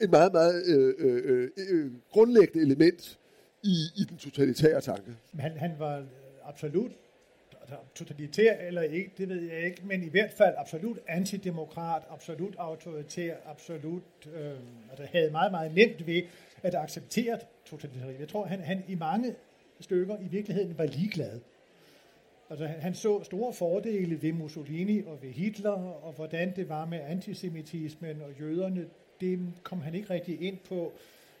en 0.00 0.10
meget, 0.10 0.32
meget 0.32 0.64
øh, 0.66 0.94
øh, 0.98 1.22
øh, 1.24 1.50
øh, 1.70 1.92
grundlæggende 2.10 2.66
element 2.66 3.18
i, 3.62 3.76
i 3.96 4.04
den 4.04 4.16
totalitære 4.16 4.80
tanke. 4.80 5.16
Han, 5.38 5.52
han 5.56 5.72
var 5.78 6.04
absolut 6.44 6.92
totalitær 7.94 8.56
eller 8.56 8.82
ikke, 8.82 9.10
det 9.18 9.28
ved 9.28 9.42
jeg 9.42 9.64
ikke, 9.64 9.82
men 9.84 10.02
i 10.02 10.08
hvert 10.08 10.32
fald 10.32 10.54
absolut 10.58 10.98
antidemokrat, 11.08 12.02
absolut 12.10 12.54
autoritær, 12.58 13.34
absolut 13.46 14.02
øh, 14.34 14.52
altså 14.90 15.06
havde 15.12 15.30
meget, 15.30 15.52
meget 15.52 15.74
nemt 15.74 16.06
ved 16.06 16.22
at 16.62 16.74
acceptere 16.74 17.38
totalitarisme. 17.66 18.20
Jeg 18.20 18.28
tror, 18.28 18.44
han, 18.46 18.60
han 18.60 18.82
i 18.88 18.94
mange 18.94 19.34
stykker 19.82 20.16
i 20.18 20.28
virkeligheden 20.28 20.78
var 20.78 20.84
ligeglad. 20.86 21.40
Altså, 22.50 22.66
han, 22.66 22.80
han 22.80 22.94
så 22.94 23.24
store 23.24 23.52
fordele 23.52 24.22
ved 24.22 24.32
Mussolini 24.32 25.02
og 25.06 25.22
ved 25.22 25.30
Hitler, 25.30 25.70
og 26.02 26.12
hvordan 26.12 26.56
det 26.56 26.68
var 26.68 26.86
med 26.86 27.00
antisemitismen 27.00 28.22
og 28.22 28.40
jøderne, 28.40 28.86
det 29.20 29.40
kom 29.62 29.80
han 29.80 29.94
ikke 29.94 30.10
rigtig 30.10 30.42
ind 30.42 30.58
på. 30.68 30.92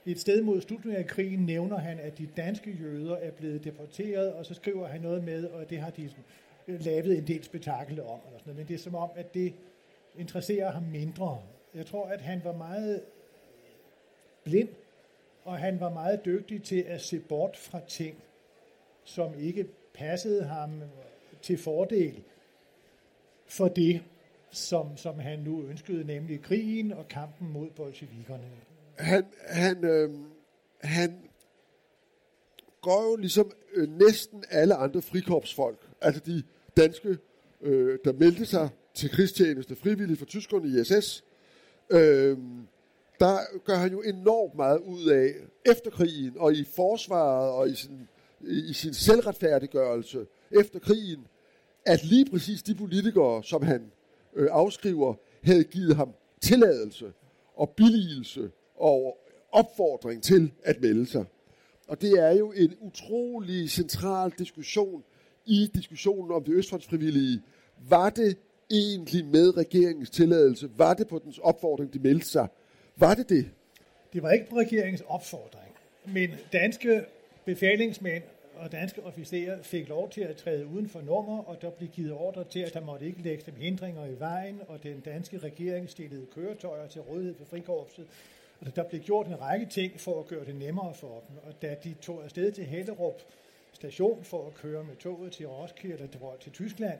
Et 0.06 0.20
sted 0.20 0.42
mod 0.42 0.60
slutningen 0.60 1.00
af 1.02 1.06
krigen 1.06 1.46
nævner 1.46 1.78
han, 1.78 1.98
at 1.98 2.18
de 2.18 2.28
danske 2.36 2.70
jøder 2.80 3.16
er 3.16 3.30
blevet 3.30 3.64
deporteret, 3.64 4.32
og 4.32 4.46
så 4.46 4.54
skriver 4.54 4.86
han 4.86 5.00
noget 5.00 5.24
med, 5.24 5.44
og 5.44 5.70
det 5.70 5.78
har 5.78 5.90
de 5.90 6.10
lavet 6.66 7.18
en 7.18 7.26
del 7.26 7.44
spektakel 7.44 8.00
om. 8.00 8.20
Eller 8.26 8.38
sådan 8.38 8.40
noget. 8.46 8.56
Men 8.56 8.68
det 8.68 8.74
er 8.74 8.78
som 8.78 8.94
om, 8.94 9.10
at 9.16 9.34
det 9.34 9.54
interesserer 10.18 10.70
ham 10.70 10.82
mindre. 10.82 11.42
Jeg 11.74 11.86
tror, 11.86 12.06
at 12.06 12.20
han 12.20 12.40
var 12.44 12.52
meget 12.52 13.02
blind, 14.44 14.68
og 15.44 15.58
han 15.58 15.80
var 15.80 15.90
meget 15.90 16.24
dygtig 16.24 16.62
til 16.62 16.80
at 16.88 17.00
se 17.00 17.20
bort 17.20 17.56
fra 17.56 17.80
ting, 17.88 18.16
som 19.04 19.32
ikke 19.38 19.66
passede 19.94 20.44
ham 20.44 20.70
til 21.42 21.58
fordel 21.58 22.22
for 23.46 23.68
det, 23.68 24.02
som, 24.50 24.96
som 24.96 25.18
han 25.18 25.38
nu 25.38 25.62
ønskede, 25.62 26.04
nemlig 26.04 26.42
krigen 26.42 26.92
og 26.92 27.08
kampen 27.08 27.52
mod 27.52 27.70
bolsjevikerne. 27.70 28.44
Han, 28.94 29.24
han, 29.48 29.84
øh, 29.84 30.10
han 30.80 31.18
går 32.80 33.10
jo 33.10 33.16
ligesom 33.16 33.52
øh, 33.74 33.98
næsten 33.98 34.44
alle 34.50 34.74
andre 34.74 35.02
frikorpsfolk, 35.02 35.88
altså 36.00 36.20
de 36.26 36.42
danske, 36.76 37.18
øh, 37.60 37.98
der 38.04 38.12
meldte 38.12 38.46
sig 38.46 38.68
til 38.94 39.10
krigstjeneste 39.10 39.76
frivilligt 39.76 40.18
for 40.18 40.26
tyskerne 40.26 40.68
i 40.68 40.84
SS, 40.84 41.24
øh, 41.90 42.38
der 43.20 43.38
gør 43.64 43.74
han 43.74 43.92
jo 43.92 44.02
enormt 44.02 44.54
meget 44.54 44.78
ud 44.78 45.06
af 45.06 45.34
efter 45.66 45.90
krigen 45.90 46.38
og 46.38 46.52
i 46.52 46.64
forsvaret 46.64 47.50
og 47.50 47.68
i 47.68 47.74
sin, 47.74 48.08
i 48.42 48.72
sin 48.72 48.94
selvretfærdiggørelse 48.94 50.26
efter 50.50 50.78
krigen, 50.78 51.26
at 51.86 52.04
lige 52.04 52.30
præcis 52.30 52.62
de 52.62 52.74
politikere, 52.74 53.44
som 53.44 53.62
han 53.62 53.92
øh, 54.36 54.48
afskriver, 54.50 55.14
havde 55.42 55.64
givet 55.64 55.96
ham 55.96 56.14
tilladelse 56.40 57.12
og 57.56 57.70
billigelse 57.70 58.50
og 58.76 59.18
opfordring 59.52 60.22
til 60.22 60.52
at 60.64 60.80
melde 60.80 61.06
sig. 61.06 61.24
Og 61.88 62.00
det 62.00 62.12
er 62.12 62.30
jo 62.30 62.52
en 62.52 62.74
utrolig 62.80 63.70
central 63.70 64.32
diskussion 64.38 65.04
i 65.46 65.70
diskussionen 65.74 66.32
om 66.32 66.44
det 66.44 66.52
østfrontsfrivillige. 66.52 67.42
Var 67.88 68.10
det 68.10 68.38
egentlig 68.70 69.24
med 69.26 69.56
regeringens 69.56 70.10
tilladelse? 70.10 70.70
Var 70.76 70.94
det 70.94 71.08
på 71.08 71.20
dens 71.24 71.38
opfordring, 71.38 71.94
de 71.94 71.98
meldte 71.98 72.26
sig? 72.26 72.48
Var 72.96 73.14
det 73.14 73.28
det? 73.28 73.50
Det 74.12 74.22
var 74.22 74.30
ikke 74.30 74.50
på 74.50 74.56
regeringens 74.56 75.02
opfordring, 75.06 75.74
men 76.06 76.30
danske 76.52 77.04
befalingsmænd 77.44 78.22
og 78.62 78.72
danske 78.72 79.02
officerer 79.02 79.62
fik 79.62 79.88
lov 79.88 80.10
til 80.10 80.20
at 80.20 80.36
træde 80.36 80.66
uden 80.66 80.88
for 80.88 81.00
nummer, 81.00 81.38
og 81.38 81.62
der 81.62 81.70
blev 81.70 81.88
givet 81.88 82.12
ordre 82.12 82.44
til, 82.44 82.60
at 82.60 82.74
der 82.74 82.80
måtte 82.80 83.06
ikke 83.06 83.22
lægge 83.22 83.42
dem 83.46 83.54
hindringer 83.54 84.06
i 84.06 84.18
vejen, 84.18 84.60
og 84.68 84.82
den 84.82 85.00
danske 85.00 85.38
regering 85.38 85.90
stillede 85.90 86.26
køretøjer 86.34 86.86
til 86.86 87.00
rådighed 87.00 87.34
for 87.34 87.44
frikorpset. 87.44 88.06
Og 88.60 88.76
der 88.76 88.82
blev 88.82 89.00
gjort 89.00 89.26
en 89.26 89.40
række 89.40 89.66
ting 89.66 90.00
for 90.00 90.20
at 90.20 90.26
gøre 90.26 90.44
det 90.44 90.56
nemmere 90.56 90.94
for 90.94 91.22
dem. 91.28 91.36
Og 91.42 91.62
da 91.62 91.76
de 91.84 91.94
tog 92.00 92.24
afsted 92.24 92.52
til 92.52 92.64
Hellerup 92.64 93.20
station 93.72 94.24
for 94.24 94.46
at 94.46 94.54
køre 94.54 94.84
med 94.84 94.96
toget 94.96 95.32
til 95.32 95.48
Roskilde 95.48 95.94
eller 95.94 96.36
til 96.40 96.52
Tyskland, 96.52 96.98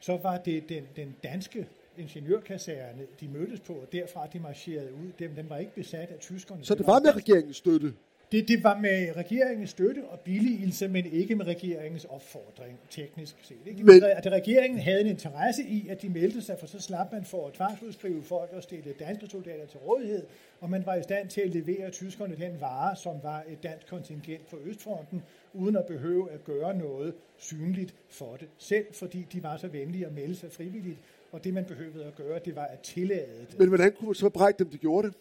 så 0.00 0.16
var 0.16 0.38
det 0.38 0.68
den, 0.68 0.88
den 0.96 1.16
danske 1.22 1.68
ingeniørkaserne, 1.98 3.06
de 3.20 3.28
mødtes 3.28 3.60
på, 3.60 3.72
og 3.72 3.92
derfra 3.92 4.26
de 4.26 4.38
marcherede 4.38 4.94
ud. 4.94 5.12
Dem, 5.18 5.34
den 5.34 5.50
var 5.50 5.58
ikke 5.58 5.74
besat 5.74 6.10
af 6.10 6.18
tyskerne. 6.18 6.64
Så 6.64 6.74
det 6.74 6.86
var 6.86 7.00
med 7.00 7.16
regeringens 7.16 7.56
støtte? 7.56 7.94
Det, 8.32 8.48
det 8.48 8.64
var 8.64 8.78
med 8.78 9.16
regeringens 9.16 9.70
støtte 9.70 10.04
og 10.04 10.20
billigelse, 10.20 10.88
men 10.88 11.06
ikke 11.06 11.36
med 11.36 11.46
regeringens 11.46 12.04
opfordring, 12.04 12.78
teknisk 12.90 13.36
set. 13.42 13.56
Ikke? 13.66 13.84
Men, 13.84 14.02
at 14.02 14.26
regeringen 14.26 14.80
havde 14.80 15.00
en 15.00 15.06
interesse 15.06 15.62
i, 15.62 15.88
at 15.88 16.02
de 16.02 16.08
meldte 16.08 16.42
sig, 16.42 16.56
for 16.60 16.66
så 16.66 16.80
slap 16.80 17.12
man 17.12 17.24
for 17.24 17.46
at 17.46 17.52
tvangsudskrive 17.52 18.22
folk 18.22 18.50
og 18.52 18.62
stille 18.62 18.94
danske 19.00 19.26
soldater 19.26 19.66
til 19.66 19.80
rådighed, 19.80 20.26
og 20.60 20.70
man 20.70 20.86
var 20.86 20.94
i 20.94 21.02
stand 21.02 21.28
til 21.28 21.40
at 21.40 21.50
levere 21.50 21.90
tyskerne 21.90 22.36
den 22.36 22.60
vare, 22.60 22.96
som 22.96 23.16
var 23.22 23.44
et 23.48 23.62
dansk 23.62 23.86
kontingent 23.86 24.46
på 24.50 24.58
Østfronten, 24.64 25.22
uden 25.54 25.76
at 25.76 25.86
behøve 25.86 26.30
at 26.30 26.44
gøre 26.44 26.76
noget 26.76 27.14
synligt 27.38 27.94
for 28.10 28.36
det 28.36 28.48
selv, 28.58 28.86
fordi 28.92 29.26
de 29.32 29.42
var 29.42 29.56
så 29.56 29.68
venlige 29.68 30.06
at 30.06 30.14
melde 30.14 30.34
sig 30.34 30.52
frivilligt, 30.52 30.98
og 31.32 31.44
det 31.44 31.54
man 31.54 31.64
behøvede 31.64 32.04
at 32.04 32.14
gøre, 32.14 32.40
det 32.44 32.56
var 32.56 32.64
at 32.64 32.80
tillade 32.80 33.46
det. 33.50 33.58
Men 33.58 33.68
hvordan 33.68 33.92
kunne 33.92 34.06
man 34.06 34.14
så 34.14 34.28
brække 34.28 34.58
dem, 34.58 34.70
de 34.70 34.78
gjorde 34.78 35.08
det? 35.08 35.16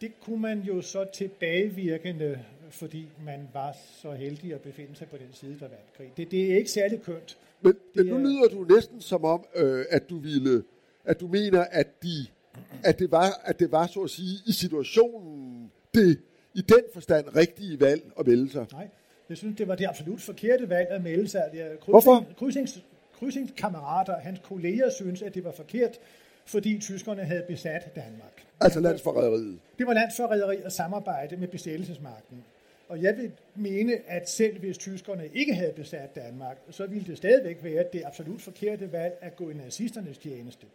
Det 0.00 0.12
kunne 0.20 0.40
man 0.40 0.60
jo 0.60 0.82
så 0.82 1.06
tilbagevirkende, 1.14 2.38
fordi 2.70 3.08
man 3.24 3.48
var 3.52 3.76
så 4.02 4.12
heldig 4.12 4.54
at 4.54 4.60
befinde 4.60 4.96
sig 4.96 5.08
på 5.08 5.16
den 5.16 5.32
side, 5.32 5.52
der 5.52 5.68
vandt 5.68 5.92
krig. 5.96 6.12
Det, 6.16 6.30
det 6.30 6.52
er 6.52 6.56
ikke 6.56 6.70
særlig 6.70 7.02
kønt. 7.02 7.38
Men, 7.60 7.74
men 7.94 8.06
nu 8.06 8.18
lyder 8.18 8.48
du 8.48 8.74
næsten 8.74 9.00
som 9.00 9.24
om, 9.24 9.44
øh, 9.54 9.84
at 9.90 10.10
du 10.10 10.18
ville, 10.18 10.62
at 11.04 11.20
du 11.20 11.28
mener, 11.28 11.64
at, 11.70 12.02
de, 12.02 12.26
at, 12.84 12.98
det 12.98 13.10
var, 13.10 13.40
at 13.44 13.60
det 13.60 13.72
var, 13.72 13.86
så 13.86 14.00
at 14.00 14.10
sige, 14.10 14.38
i 14.46 14.52
situationen, 14.52 15.72
det 15.94 16.20
i 16.54 16.60
den 16.60 16.82
forstand 16.92 17.36
rigtige 17.36 17.80
valg 17.80 18.02
at 18.18 18.26
melde 18.26 18.50
sig. 18.50 18.66
Nej, 18.72 18.88
jeg 19.28 19.36
synes, 19.36 19.56
det 19.56 19.68
var 19.68 19.74
det 19.74 19.86
absolut 19.88 20.20
forkerte 20.20 20.68
valg 20.68 20.88
at 20.88 21.02
melde 21.02 21.28
sig. 21.28 21.42
Krydsing, 21.52 21.78
Hvorfor? 21.86 22.26
Krydsings, 22.38 22.84
krydsingskammerater, 23.18 24.16
hans 24.16 24.40
kolleger, 24.44 24.90
synes, 24.90 25.22
at 25.22 25.34
det 25.34 25.44
var 25.44 25.52
forkert, 25.52 25.98
fordi 26.48 26.78
tyskerne 26.78 27.24
havde 27.24 27.44
besat 27.48 27.94
Danmark. 27.94 28.44
Altså 28.60 28.80
landsforræderiet. 28.80 29.58
Det 29.78 29.86
var 29.86 29.94
landsforræderi 29.94 30.62
og 30.64 30.72
samarbejde 30.72 31.36
med 31.36 31.48
besættelsesmagten. 31.48 32.44
Og 32.88 33.02
jeg 33.02 33.16
vil 33.16 33.32
mene, 33.54 33.92
at 34.06 34.28
selv 34.30 34.58
hvis 34.58 34.78
tyskerne 34.78 35.28
ikke 35.34 35.54
havde 35.54 35.72
besat 35.72 36.14
Danmark, 36.14 36.56
så 36.70 36.86
ville 36.86 37.06
det 37.06 37.16
stadigvæk 37.16 37.64
være 37.64 37.84
det 37.92 38.02
absolut 38.06 38.40
forkerte 38.40 38.92
valg 38.92 39.18
at 39.20 39.36
gå 39.36 39.50
i 39.50 39.54
nazisternes 39.54 40.18
tjeneste. 40.18 40.66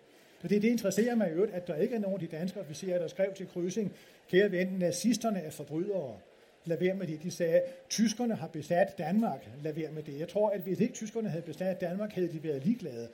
Og 0.43 0.49
det, 0.49 0.61
det 0.61 0.67
interesserer 0.67 1.15
mig 1.15 1.31
jo, 1.35 1.47
at 1.53 1.67
der 1.67 1.75
ikke 1.75 1.95
er 1.95 1.99
nogen 1.99 2.21
af 2.21 2.27
de 2.29 2.37
danske 2.37 2.59
officerer, 2.59 2.99
der 2.99 3.07
skrev 3.07 3.33
til 3.33 3.47
krydsing, 3.47 3.93
kære 4.31 4.51
ven, 4.51 4.67
nazisterne 4.67 5.39
er 5.39 5.49
forbrydere. 5.49 6.15
Lad 6.65 6.77
være 6.77 6.93
med 6.93 7.07
det. 7.07 7.23
De 7.23 7.31
sagde, 7.31 7.61
tyskerne 7.89 8.35
har 8.35 8.47
besat 8.47 8.97
Danmark. 8.97 9.49
Lad 9.63 9.73
være 9.73 9.91
med 9.91 10.03
det. 10.03 10.19
Jeg 10.19 10.27
tror, 10.27 10.49
at 10.49 10.61
hvis 10.61 10.79
ikke 10.79 10.93
tyskerne 10.93 11.29
havde 11.29 11.43
besat 11.43 11.81
Danmark, 11.81 12.13
havde 12.13 12.27
de 12.27 12.43
været 12.43 12.65
ligeglade. 12.65 13.07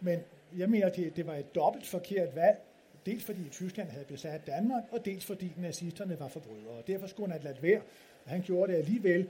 Men 0.00 0.18
jeg 0.56 0.70
mener, 0.70 0.88
det, 0.88 1.16
det 1.16 1.26
var 1.26 1.34
et 1.34 1.54
dobbelt 1.54 1.86
forkert 1.86 2.36
valg. 2.36 2.58
Dels 3.06 3.24
fordi 3.24 3.48
Tyskland 3.50 3.88
havde 3.88 4.04
besat 4.04 4.46
Danmark, 4.46 4.82
og 4.90 5.04
dels 5.04 5.24
fordi 5.24 5.52
nazisterne 5.56 6.20
var 6.20 6.28
forbrydere. 6.28 6.82
Derfor 6.86 7.06
skulle 7.06 7.32
han 7.32 7.40
have 7.40 7.52
ladt 7.52 7.62
være. 7.62 7.80
Og 8.24 8.30
han 8.30 8.42
gjorde 8.42 8.72
det 8.72 8.78
alligevel. 8.78 9.28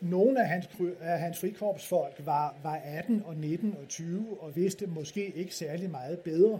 Nogle 0.00 0.40
af 0.40 0.48
hans, 0.48 0.68
af 1.00 1.20
hans 1.20 1.38
frikorpsfolk 1.38 2.22
var, 2.24 2.56
var 2.62 2.80
18 2.84 3.22
og 3.26 3.36
19 3.36 3.76
og 3.82 3.88
20 3.88 4.36
og 4.40 4.56
vidste 4.56 4.86
måske 4.86 5.26
ikke 5.26 5.54
særlig 5.54 5.90
meget 5.90 6.18
bedre. 6.18 6.58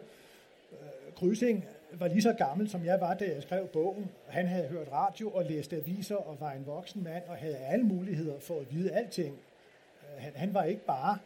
Øh, 0.73 1.12
Krysing 1.16 1.64
var 1.92 2.09
lige 2.09 2.23
så 2.23 2.33
gammel, 2.33 2.71
som 2.71 2.85
jeg 2.85 3.01
var, 3.01 3.14
da 3.14 3.25
jeg 3.25 3.42
skrev 3.42 3.66
bogen. 3.66 4.11
Han 4.27 4.47
havde 4.47 4.68
hørt 4.68 4.92
radio 4.92 5.31
og 5.31 5.44
læst 5.44 5.73
aviser 5.73 6.16
og 6.16 6.40
var 6.40 6.53
en 6.53 6.66
voksen 6.66 7.05
mand 7.05 7.25
og 7.27 7.37
havde 7.37 7.57
alle 7.57 7.85
muligheder 7.85 8.38
for 8.40 8.61
at 8.61 8.75
vide 8.75 8.92
alting. 8.92 9.35
Øh, 10.03 10.23
han, 10.23 10.33
han 10.35 10.55
var 10.55 10.64
ikke 10.64 10.85
bare 10.85 11.18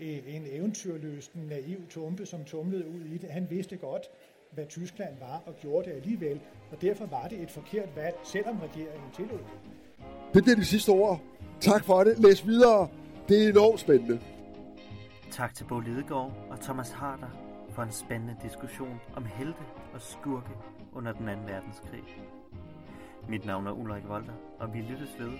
en 0.00 0.42
eventyrløsten 0.50 1.42
naiv 1.42 1.86
tumpe, 1.88 2.26
som 2.26 2.44
tumlede 2.44 2.88
ud 2.88 3.00
i 3.00 3.18
det. 3.18 3.30
Han 3.30 3.46
vidste 3.50 3.76
godt, 3.76 4.02
hvad 4.50 4.66
Tyskland 4.66 5.18
var, 5.20 5.42
og 5.46 5.54
gjorde 5.60 5.90
det 5.90 5.96
alligevel. 5.96 6.40
Og 6.70 6.82
derfor 6.82 7.06
var 7.06 7.28
det 7.28 7.42
et 7.42 7.50
forkert 7.50 7.96
valg, 7.96 8.16
selvom 8.24 8.58
regeringen 8.58 9.10
tillod 9.16 9.38
det. 9.38 9.74
Det 10.34 10.42
bliver 10.42 10.56
de 10.56 10.64
sidste 10.64 10.90
ord. 10.90 11.20
Tak 11.60 11.84
for 11.84 12.04
det. 12.04 12.18
Læs 12.18 12.46
videre. 12.46 12.88
Det 13.28 13.44
er 13.44 13.48
enormt 13.48 13.80
spændende. 13.80 14.20
Tak 15.30 15.54
til 15.54 15.64
Bo 15.64 15.80
Lidegaard 15.80 16.32
og 16.50 16.60
Thomas 16.60 16.90
Harder 16.90 17.30
for 17.70 17.82
en 17.82 17.92
spændende 17.92 18.36
diskussion 18.42 19.00
om 19.16 19.24
helte 19.24 19.60
og 19.94 20.00
skurke 20.00 20.50
under 20.92 21.12
den 21.12 21.28
anden 21.28 21.46
verdenskrig. 21.46 22.02
Mit 23.28 23.46
navn 23.46 23.66
er 23.66 23.72
Ulrik 23.72 24.08
Volter, 24.08 24.32
og 24.58 24.74
vi 24.74 24.78
lyttes 24.78 25.16
ved 25.18 25.32